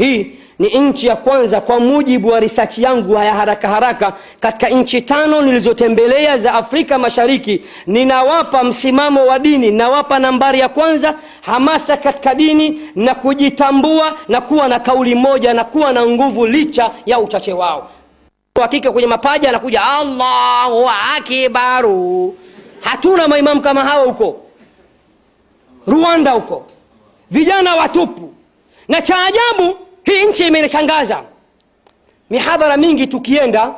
[0.00, 5.02] hii ni nchi ya kwanza kwa mujibu wa risachi yangu ya haraka haraka katika nchi
[5.02, 7.62] tano nilizotembelea za afrika mashariki.
[7.86, 14.68] Ninawapa msimamo wa dini nawapa nambari ya kwanza hamasa katika dini na kujitambua na kuwa
[14.68, 17.90] na kauli moja na kuwa na nguvu licha ya uchache wao.
[18.60, 22.36] Hakika kwenye mapaja anakuja allahu akibaru.
[22.80, 24.36] Hatuna maimamu kama hawa huko.
[25.86, 26.66] Rwanda huko.
[27.30, 28.32] Vijana watupu.
[28.88, 31.22] Na cha ajabu hii nchi imenishangaza.
[32.30, 33.74] Mihadhara mingi tukienda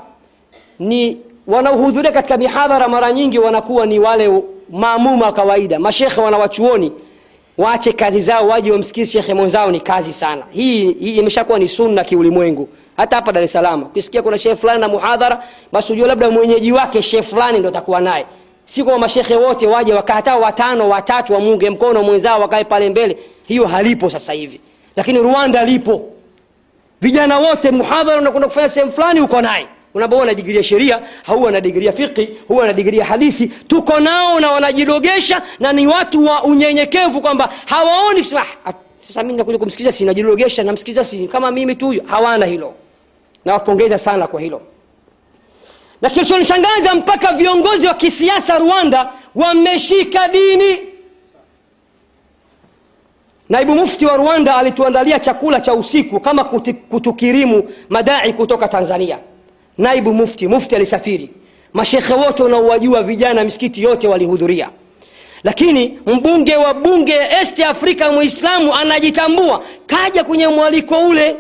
[0.79, 5.79] ni wanaohudhuria katika mihadhara mara nyingi wanakuwa ni wale maamuma wa kawaida.
[5.79, 6.93] Mashekhe wanawachuoni
[7.59, 10.43] waache kazi zao waje wamsikizi shekhe mwenzao ni kazi sana.
[10.51, 12.69] Hii, hii imeshakuwa ni sunna kiulimwengu.
[12.97, 15.43] Hata hapa dar es salaam ukisikia kuna shehe fulani na muhadhara
[15.73, 18.27] basi ujua labda mwenyeji wake shehe fulani ndo atakuwa naye.
[18.65, 23.17] Si kwamba mashekhe wote waje wakahata watano watatu wamunge mkono mwenzao wakae pale mbele.
[23.49, 24.61] Hiyo halipo sasa hivi
[24.97, 26.09] lakini rwanda lipo
[27.01, 29.67] vijana wote muhadhara unakwenda kufanya sehemu fulani uko naye.
[29.95, 33.47] Unapoona na digrii ya sheria huwa na digrii ya fiqhi huwa na digrii ya hadithi.
[33.47, 39.39] Tuko nao na wanajidogesha na ni watu wa unyenyekevu kwamba hawaoni kusema "Ah, sasa mimi
[39.39, 42.03] nakuja kumsikiliza si najidogesha namsikiliza si kama mimi tu huyo.
[42.07, 42.75] Hawana hilo.
[43.45, 44.61] Nawapongeza sana kwa hilo.
[46.03, 50.79] Na kilichonishangaza mpaka viongozi wa kisiasa rwanda wameshika dini
[53.53, 59.19] naibu mufti wa rwanda alituandalia chakula cha usiku kama kuti- kutukirimu madai kutoka tanzania.
[59.79, 61.31] Naibu mufti mufti alisafiri.
[61.73, 64.69] Mashekhe wote unaowajua vijana misikiti yote walihudhuria.
[65.45, 71.37] Lakini mbunge wa bunge ya est afrika muislamu anajitambua kaja kwenye mwaliko ule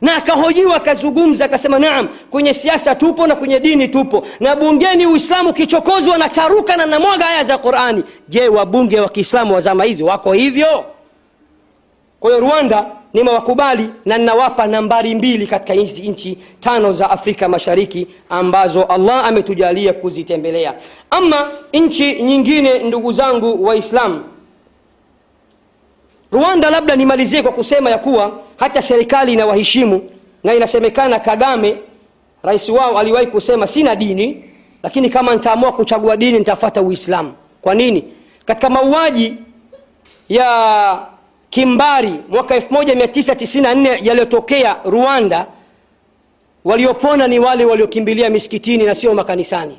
[0.00, 4.26] na akahojiwa akazungumza akasema naam kwenye siasa tupo na kwenye dini tupo.
[4.40, 8.02] Na bungeni uislamu kichokozwa na charuka na namwaga aya za qurani.
[8.28, 10.84] Je wabunge wa kiislamu wa zama hizi wako hivyo
[12.20, 18.06] kwa hiyo rwanda nimewakubali na ninawapa nambari mbili katika hizi nchi tano za afrika mashariki
[18.30, 20.74] ambazo allah ametujalia kuzitembelea.
[21.10, 24.24] Ama nchi nyingine ndugu zangu waislamu
[26.32, 30.10] rwanda labda nimalizie kwa kusema ya kuwa hata serikali inawaheshimu
[30.44, 31.76] na inasemekana kagame
[32.42, 34.44] rais wao aliwahi kusema sina dini
[34.82, 37.32] lakini kama nitaamua kuchagua dini nitafata uislamu.
[37.62, 38.04] Kwa nini?
[38.44, 39.34] Katika mauaji
[40.28, 40.98] ya
[41.50, 45.46] kimbari mwaka 1994 yaliyotokea rwanda
[46.64, 49.76] waliopona ni wale waliokimbilia misikitini na sio makanisani.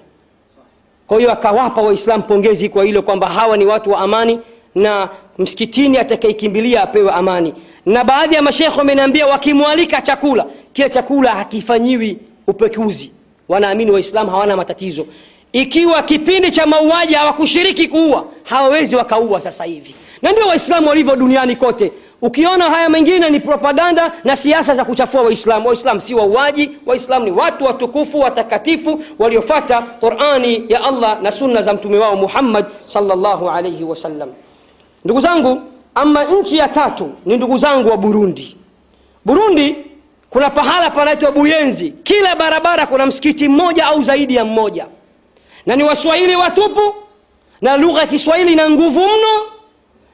[1.07, 4.39] Kwa hiyo akawapa waislamu pongezi kwa hilo kwamba hawa ni watu wa amani
[4.75, 7.53] na msikitini atakayekimbilia apewe amani.
[7.85, 12.17] Na baadhi ya mashekhe wameniambia wakimwalika chakula kile chakula hakifanyiwi
[12.47, 13.11] upekuzi.
[13.49, 15.05] Wanaamini waislamu hawana matatizo.
[15.53, 21.55] Ikiwa kipindi cha mauaji hawakushiriki kuua hawawezi wakaua sasa hivi na ndio waislamu walivyo duniani
[21.55, 21.91] kote.
[22.21, 25.67] Ukiona haya mengine ni propaganda na siasa za kuchafua waislamu.
[25.67, 31.73] Waislamu si wauaji waislamu ni watu watukufu watakatifu waliofata qurani ya allah na sunna za
[31.73, 34.29] mtume wao muhammad salllahu alaihi wasallam
[35.05, 35.61] ndugu zangu
[35.95, 38.57] ama nchi ya tatu ni ndugu zangu wa burundi.
[39.25, 39.75] Burundi
[40.29, 41.91] kuna pahala panaitwa buyenzi.
[42.03, 44.85] Kila barabara kuna msikiti mmoja au zaidi ya mmoja.
[45.65, 46.93] Na ni waswahili watupu
[47.61, 49.45] na lugha ya kiswahili ina nguvu mno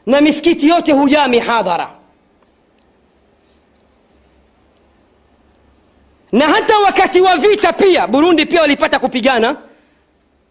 [0.07, 1.89] na misikiti yote hujaa mihadhara.
[6.31, 9.55] Na hata wakati wa vita pia burundi pia walipata kupigana.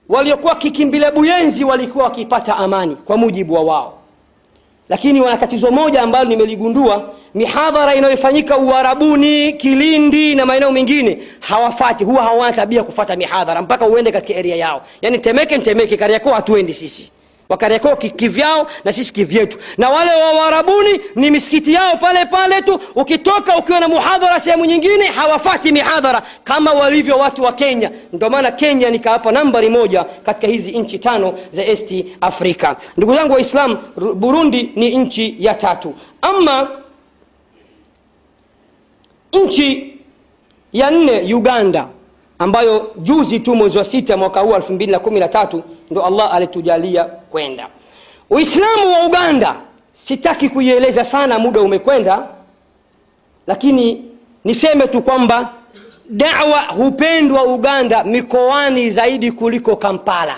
[0.09, 3.99] Waliokuwa kikimbila buyenzi walikuwa wakipata amani kwa mujibu wa wao.
[4.89, 12.23] Lakini wana tatizo moja ambalo nimeligundua mihadhara inayofanyika uharabuni kilindi na maeneo mengine hawafati huwa
[12.23, 14.83] hawana tabia kufata mihadhara mpaka uende katika eria yao.
[15.03, 17.13] Yaani temeke ntemeke kariakoo hatuendi sisi
[17.49, 19.59] wakariakoo kivyao na sisi kivyetu.
[19.79, 22.81] Na wale wawarabuni ni misikiti yao pale pale tu.
[22.95, 27.91] Ukitoka ukiwa na muhadhara sehemu nyingine hawafati mihadhara kama walivyo watu wa kenya.
[28.13, 33.33] Ndio maana kenya nikawapa nambari moja katika hizi nchi tano za esti afrika ndugu zangu
[33.33, 33.79] waislam
[34.15, 35.95] burundi ni nchi ya tatu.
[36.23, 36.69] Ama
[39.33, 39.95] nchi
[40.73, 41.89] ya nne uganda
[42.39, 45.61] ambayo juzi tu mwezi wa sita mwaka huu 213
[45.91, 47.69] ndo allah alitujalia kwenda.
[48.31, 49.57] Uislamu wa uganda
[49.93, 52.27] sitaki kuieleza sana muda umekwenda
[53.47, 54.05] lakini
[54.45, 55.53] niseme tu kwamba
[56.11, 60.37] dawa hupendwa uganda mikoani zaidi kuliko kampala.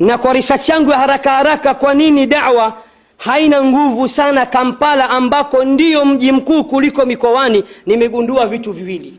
[0.00, 2.72] Na kwa research yangu ya haraka haraka kwa nini dawa
[3.16, 9.14] haina nguvu sana kampala ambako ndiyo mji mkuu kuliko mikoani nimegundua vitu viwili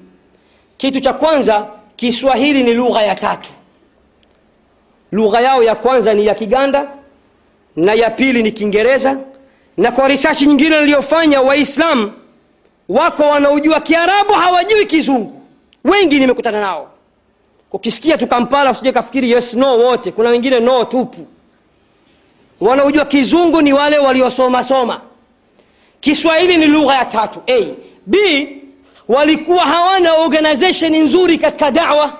[0.77, 3.49] kitu cha kwanza kiswahili ni lugha ya tatu.
[5.11, 6.87] Lugha yao ya kwanza ni ya kiganda
[7.75, 9.17] na ya pili ni kiingereza
[9.77, 12.11] na kwa risachi nyingine niliyofanya waislam
[12.89, 15.41] wako wanaojua kiarabu hawajui kizungu.
[15.83, 16.89] Wengi nimekutana nao.
[17.71, 18.27] Ukisikia tu
[18.71, 20.11] usije kafikiri yes no wote.
[20.11, 21.27] Kuna wengine no tupu.
[22.61, 25.01] Wanaojua kizungu ni wale waliosomasoma.
[25.99, 27.41] Kiswahili ni lugha ya tatu.
[27.47, 27.73] A.
[28.05, 28.47] B
[29.07, 32.13] walikuwa hawana organization nzuri katika dawa.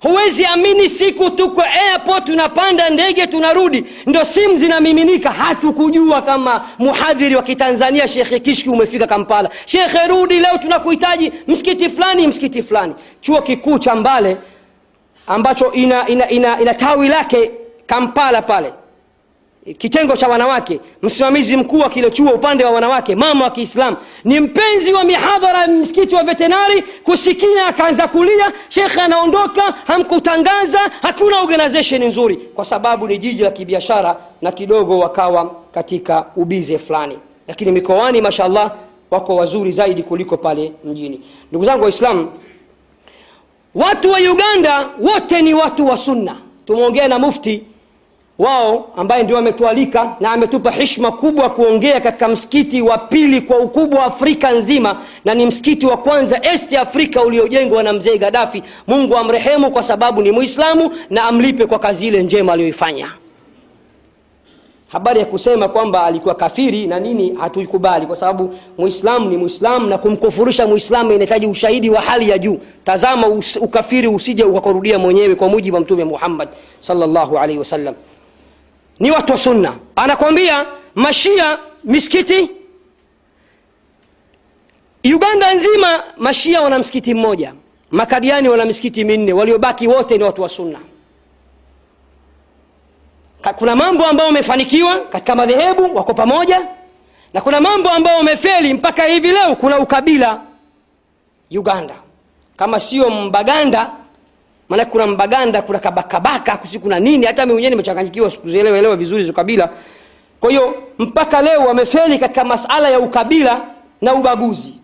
[0.00, 5.30] Huwezi amini siku tuko airport tunapanda ndege tunarudi ndo simu zinamiminika.
[5.30, 9.50] Hatukujua kama muhadhiri wa kitanzania shekhe kishki umefika kampala.
[9.66, 12.94] Shekhe rudi leo tunakuhitaji msikiti fulani msikiti fulani.
[13.20, 14.36] Chuo kikuu cha mbale
[15.26, 17.50] ambacho ina, ina, ina, ina tawi lake
[17.86, 18.72] kampala pale
[19.78, 24.40] kitengo cha wanawake msimamizi mkuu wa kile chuo upande wa wanawake mama wa kiislamu ni
[24.40, 32.04] mpenzi wa mihadhara ya msikiti wa vetenari kusikia akaanza kulia shekhe anaondoka hamkutangaza hakuna organization
[32.04, 37.18] nzuri kwa sababu ni jiji la kibiashara na kidogo wakawa katika ubize fulani.
[37.48, 38.72] Lakini mikoani mashallah
[39.10, 41.20] wako wazuri zaidi kuliko pale mjini.
[41.50, 42.32] Ndugu zangu waislamu
[43.74, 46.36] watu wa uganda wote ni watu wa sunna.
[46.66, 47.62] Tumeongea na mufti
[48.38, 53.98] wao ambaye ndio ametualika na ametupa heshima kubwa kuongea katika msikiti wa pili kwa ukubwa
[53.98, 58.62] wa afrika nzima na ni msikiti wa kwanza East afrika uliojengwa na mzee Gaddafi.
[58.86, 63.12] mungu amrehemu kwa sababu ni muislamu na amlipe kwa kazi ile njema aliyoifanya.
[64.88, 69.98] Habari ya kusema kwamba alikuwa kafiri na nini hatuikubali kwa sababu muislamu ni muislamu na
[69.98, 72.58] kumkufurisha muislamu inahitaji ushahidi wa hali ya juu.
[72.84, 73.26] Tazama
[73.60, 76.48] ukafiri usije ukakurudia mwenyewe kwa mujibu wa mtume muhammad
[76.80, 77.94] sallallahu alaihi wasallam
[79.02, 79.72] ni watu wa sunna.
[79.96, 82.50] Anakwambia mashia misikiti.
[85.14, 87.54] Uganda nzima mashia wana msikiti mmoja.
[87.90, 89.32] Makadiani wana misikiti minne.
[89.32, 90.78] Waliobaki wote ni watu wa sunna.
[93.56, 96.60] Kuna mambo ambayo wamefanikiwa katika madhehebu wako pamoja.
[97.34, 100.40] Na kuna mambo ambayo wamefeli mpaka hivi leo kuna ukabila
[101.50, 101.94] uganda.
[102.56, 103.90] Kama sio mbaganda
[104.72, 107.26] maana kuna mbaganda kuna kabakabaka kusi kuna nini.
[107.26, 109.68] Hata mi mwenyewe nimechanganyikiwa sikuzielewaelewa vizuri hizo kabila.
[110.40, 113.60] Kwa hiyo mpaka leo wamefeli katika masala ya ukabila
[114.00, 114.74] na ubaguzi.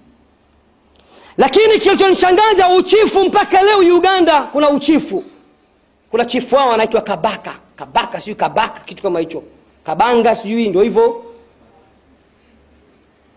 [1.39, 5.25] Lakini kilichonishangaza uchifu mpaka leo uganda kuna uchifu.
[6.11, 7.55] Kuna chifu wao anaitwa kabaka.
[7.77, 9.43] Kabaka sijui kabaka kitu kama hicho.
[9.87, 11.25] Kabanga sijui ndio hivyo.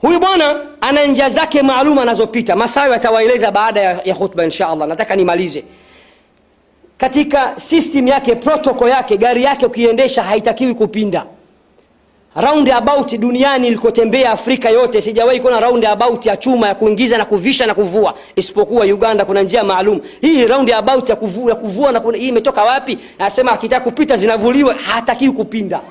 [0.02, 2.56] Huyu bwana ana njia zake maalum anazopita.
[2.56, 4.88] Masayo atawaeleza baada ya, ya khutba insha allah.
[4.88, 5.64] Nataka nimalize
[7.02, 11.26] katika system yake protocol yake gari yake ukiendesha haitakiwi kupinda.
[12.36, 17.26] Round about duniani ilikotembea afrika yote sijawahi kuona round about ya chuma ya kuingiza na
[17.26, 18.14] kuvisha na kuvua.
[18.36, 20.02] Isipokuwa uganda kuna njia maalum.
[20.22, 22.98] Hii round about ya kuvua, ya kuvua na kuna, hii imetoka wapi?
[23.20, 25.82] Anasema akitaka kupita zinavuliwa hatakiwi kupinda.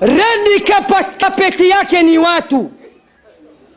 [0.00, 0.60] Redi
[1.18, 2.70] kapeti yake ni watu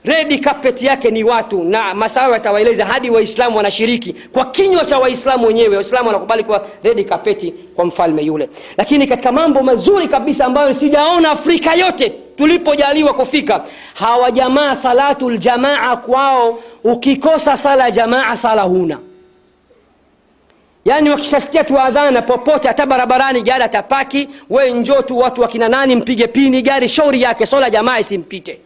[0.06, 4.14] redi carpet yake ni watu na masawe atawaeleza hadi waislamu wanashiriki.
[4.14, 8.50] Kwa kinywa cha waislamu wenyewe waislamu wanakubali kuwa redi kapeti kwa mfalme yule.
[8.78, 15.96] Lakini katika mambo mazuri kabisa ambayo sijaona afrika yote tulipojaliwa kufika hawa jamaa salatu ljamaa
[15.96, 18.98] kwao ukikosa sala jamaa sala huna.
[20.86, 25.96] Yaani wakishasikia tu adhana popote hata barabarani gari atapaki we njoo tu watu wakina nani
[25.96, 28.60] mpige pini gari shauri yake sola jamaa isimpite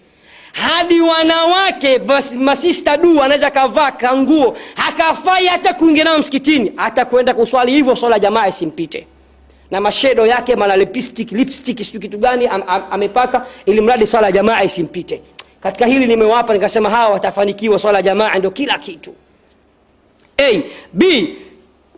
[0.55, 1.99] hadi wanawake
[2.39, 8.19] masista du anaweza akavaa kanguo akafai hata kuingia nayo msikitini hata kwenda kuswali hivyo swala
[8.19, 9.07] jamaa isimpite.
[9.71, 14.31] Na mashedo yake mana lipstick lipstick siu kitu gani am, am, amepaka ili mradi swala
[14.31, 15.21] jamaa isimpite.
[15.63, 19.13] Katika hili nimewapa nikasema hawa watafanikiwa swala jamaa ndio kila kitu.
[20.41, 20.61] A
[20.93, 21.35] b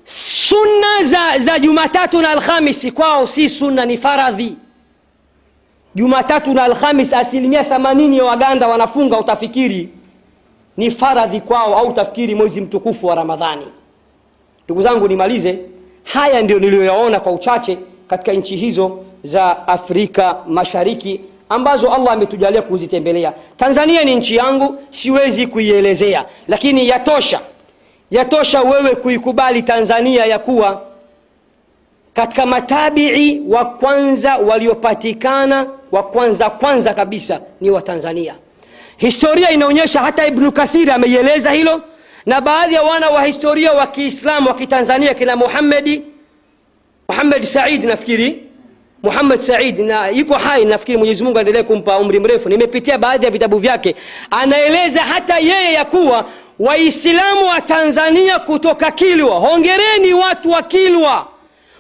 [0.05, 4.53] sunna za, za jumatatu na alhamisi kwao si sunna ni faradhi
[5.98, 9.89] jumatatu na alhamis asilimia themanini ya waganda wanafunga utafikiri.
[10.78, 13.66] Ni faradhi kwao au utafikiri mwezi mtukufu wa ramadhani.
[14.66, 15.60] Ndugu zangu nimalize.
[16.04, 17.78] Haya ndio niliyoyaona kwa uchache
[18.08, 23.34] katika nchi hizo za afrika mashariki ambazo allah ametujalia kuzitembelea.
[23.58, 27.39] Tanzania ni nchi yangu siwezi kuielezea lakini yatosha
[28.12, 30.82] yatosha wewe kuikubali tanzania ya kuwa
[32.18, 38.36] katika matabii wa kwanza waliopatikana wa kwanza kwanza kabisa ni watanzania
[38.97, 41.82] historia inaonyesha hata ibnu kathiri ameieleza hilo
[42.25, 46.01] na baadhi ya wana wa historia wa kiislamu wa kitanzania kina muhamedi
[47.09, 48.43] muhamed said nafikiri.
[49.04, 52.50] Muhamed said na yuko hai nafikiri mwenyezi mungu aendelee kumpa umri mrefu.
[52.50, 53.96] Nimepitia baadhi ya vitabu vyake.
[54.32, 56.25] Anaeleza hata yeye ya kuwa
[56.59, 61.28] waislamu wa tanzania kutoka kilwa hongereni watu wa kilwa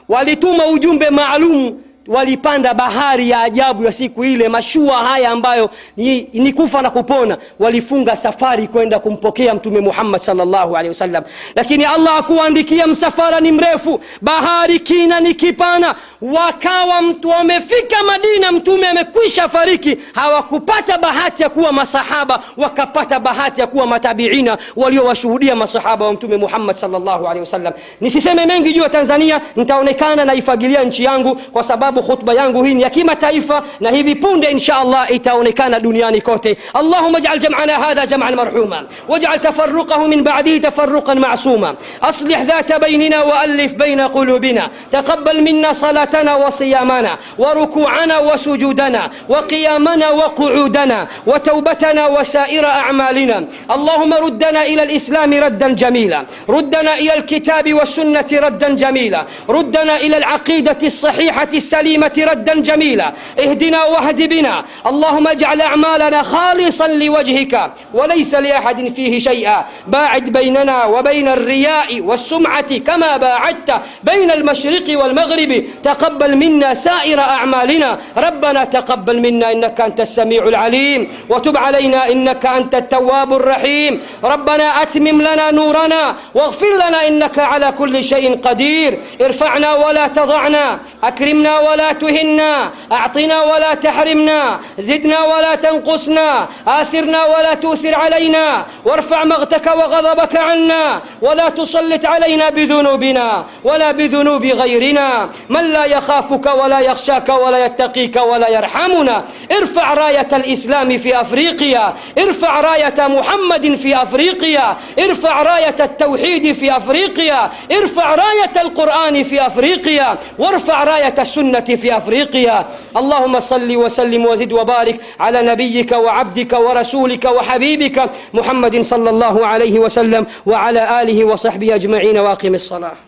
[0.09, 6.53] walituma ujumbe maalum walipanda bahari ya ajabu ya siku ile mashua haya ambayo ni, ni
[6.53, 11.23] kufa na kupona walifunga safari kwenda kumpokea mtume muhammad salllahu alehi wasallam.
[11.55, 15.95] Lakini allah akuandikia msafara ni mrefu bahari kina ni kipana.
[16.21, 23.67] Wakawa mtu wamefika madina mtume amekwisha fariki hawakupata bahati ya kuwa masahaba wakapata bahati ya
[23.67, 27.73] kuwa matabiina waliowashuhudia masahaba wa mtume muhammad salllahu alehi wasallam.
[28.01, 32.73] Nisiseme mengi juu ya tanzania nitaonekana naifagilia nchi yangu kwa sababu sababu khutba yangu hii
[32.73, 38.05] ni ya kimataifa na hivi punde insha allah itaonekana duniani kote allahuma ijal jamana hadha
[38.07, 45.41] jaman marhuma wajal tafaruqahu min ba'dihi tafaruqan ma'suma aslih dhata bainina وألف بين قلوبنا تقبل
[45.43, 53.37] منا صلاتنا وصيامنا وركوعنا وسجودنا وقيامنا وقعودنا وتوبتنا وسائر أعمالنا
[53.75, 56.19] اللهم ردنا إلى الإسلام ردا جميلا
[56.49, 63.13] ردنا إلى الكتاب والسنة ردا جميلا ردنا إلى العقيدة الصحيحة السليمة ردا جميلا.
[63.39, 69.65] اهدنا واهد بنا اللهم اجعل أعمالنا خالصا لوجهك وليس لأحد فيه شيئا.
[69.87, 73.71] باعد بيننا وبين الرياء والسمعة كما باعدت
[74.03, 75.51] بين المشرق والمغرب.
[75.83, 77.99] تقبل منا سائر أعمالنا.
[78.17, 81.01] ربنا تقبل منا إنك أنت السميع العليم.
[81.29, 84.01] وتب علينا إنك أنت التواب الرحيم.
[84.23, 88.97] ربنا أتمم لنا نورنا واغفر لنا إنك على كل شيء قدير.
[89.21, 90.79] ارفعنا ولا تضعنا.
[91.03, 99.67] أكرمنا ولا تهنا أعطنا ولا تحرمنا زدنا ولا تنقصنا آثرنا ولا تؤثر علينا وارفع مغتك
[99.67, 105.29] وغضبك عنا ولا تسلط علينا بذنوبنا ولا بذنوب غيرنا.
[105.49, 112.59] من لا يخافك ولا يخشاك ولا يتقيك ولا يرحمنا ارفع راية الإسلام في أفريقيا ارفع
[112.61, 120.83] راية محمد في أفريقيا ارفع راية التوحيد في أفريقيا ارفع راية القرآن في أفريقيا وارفع
[120.83, 122.67] راية السنة في أفريقيا.
[122.97, 130.25] اللهم صل وسلم وزد وبارك على نبيك وعبدك ورسولك وحبيبك محمد صلى الله عليه وسلم
[130.45, 133.06] وعلى آله وصحبه أجمعين وأقم الصلاة.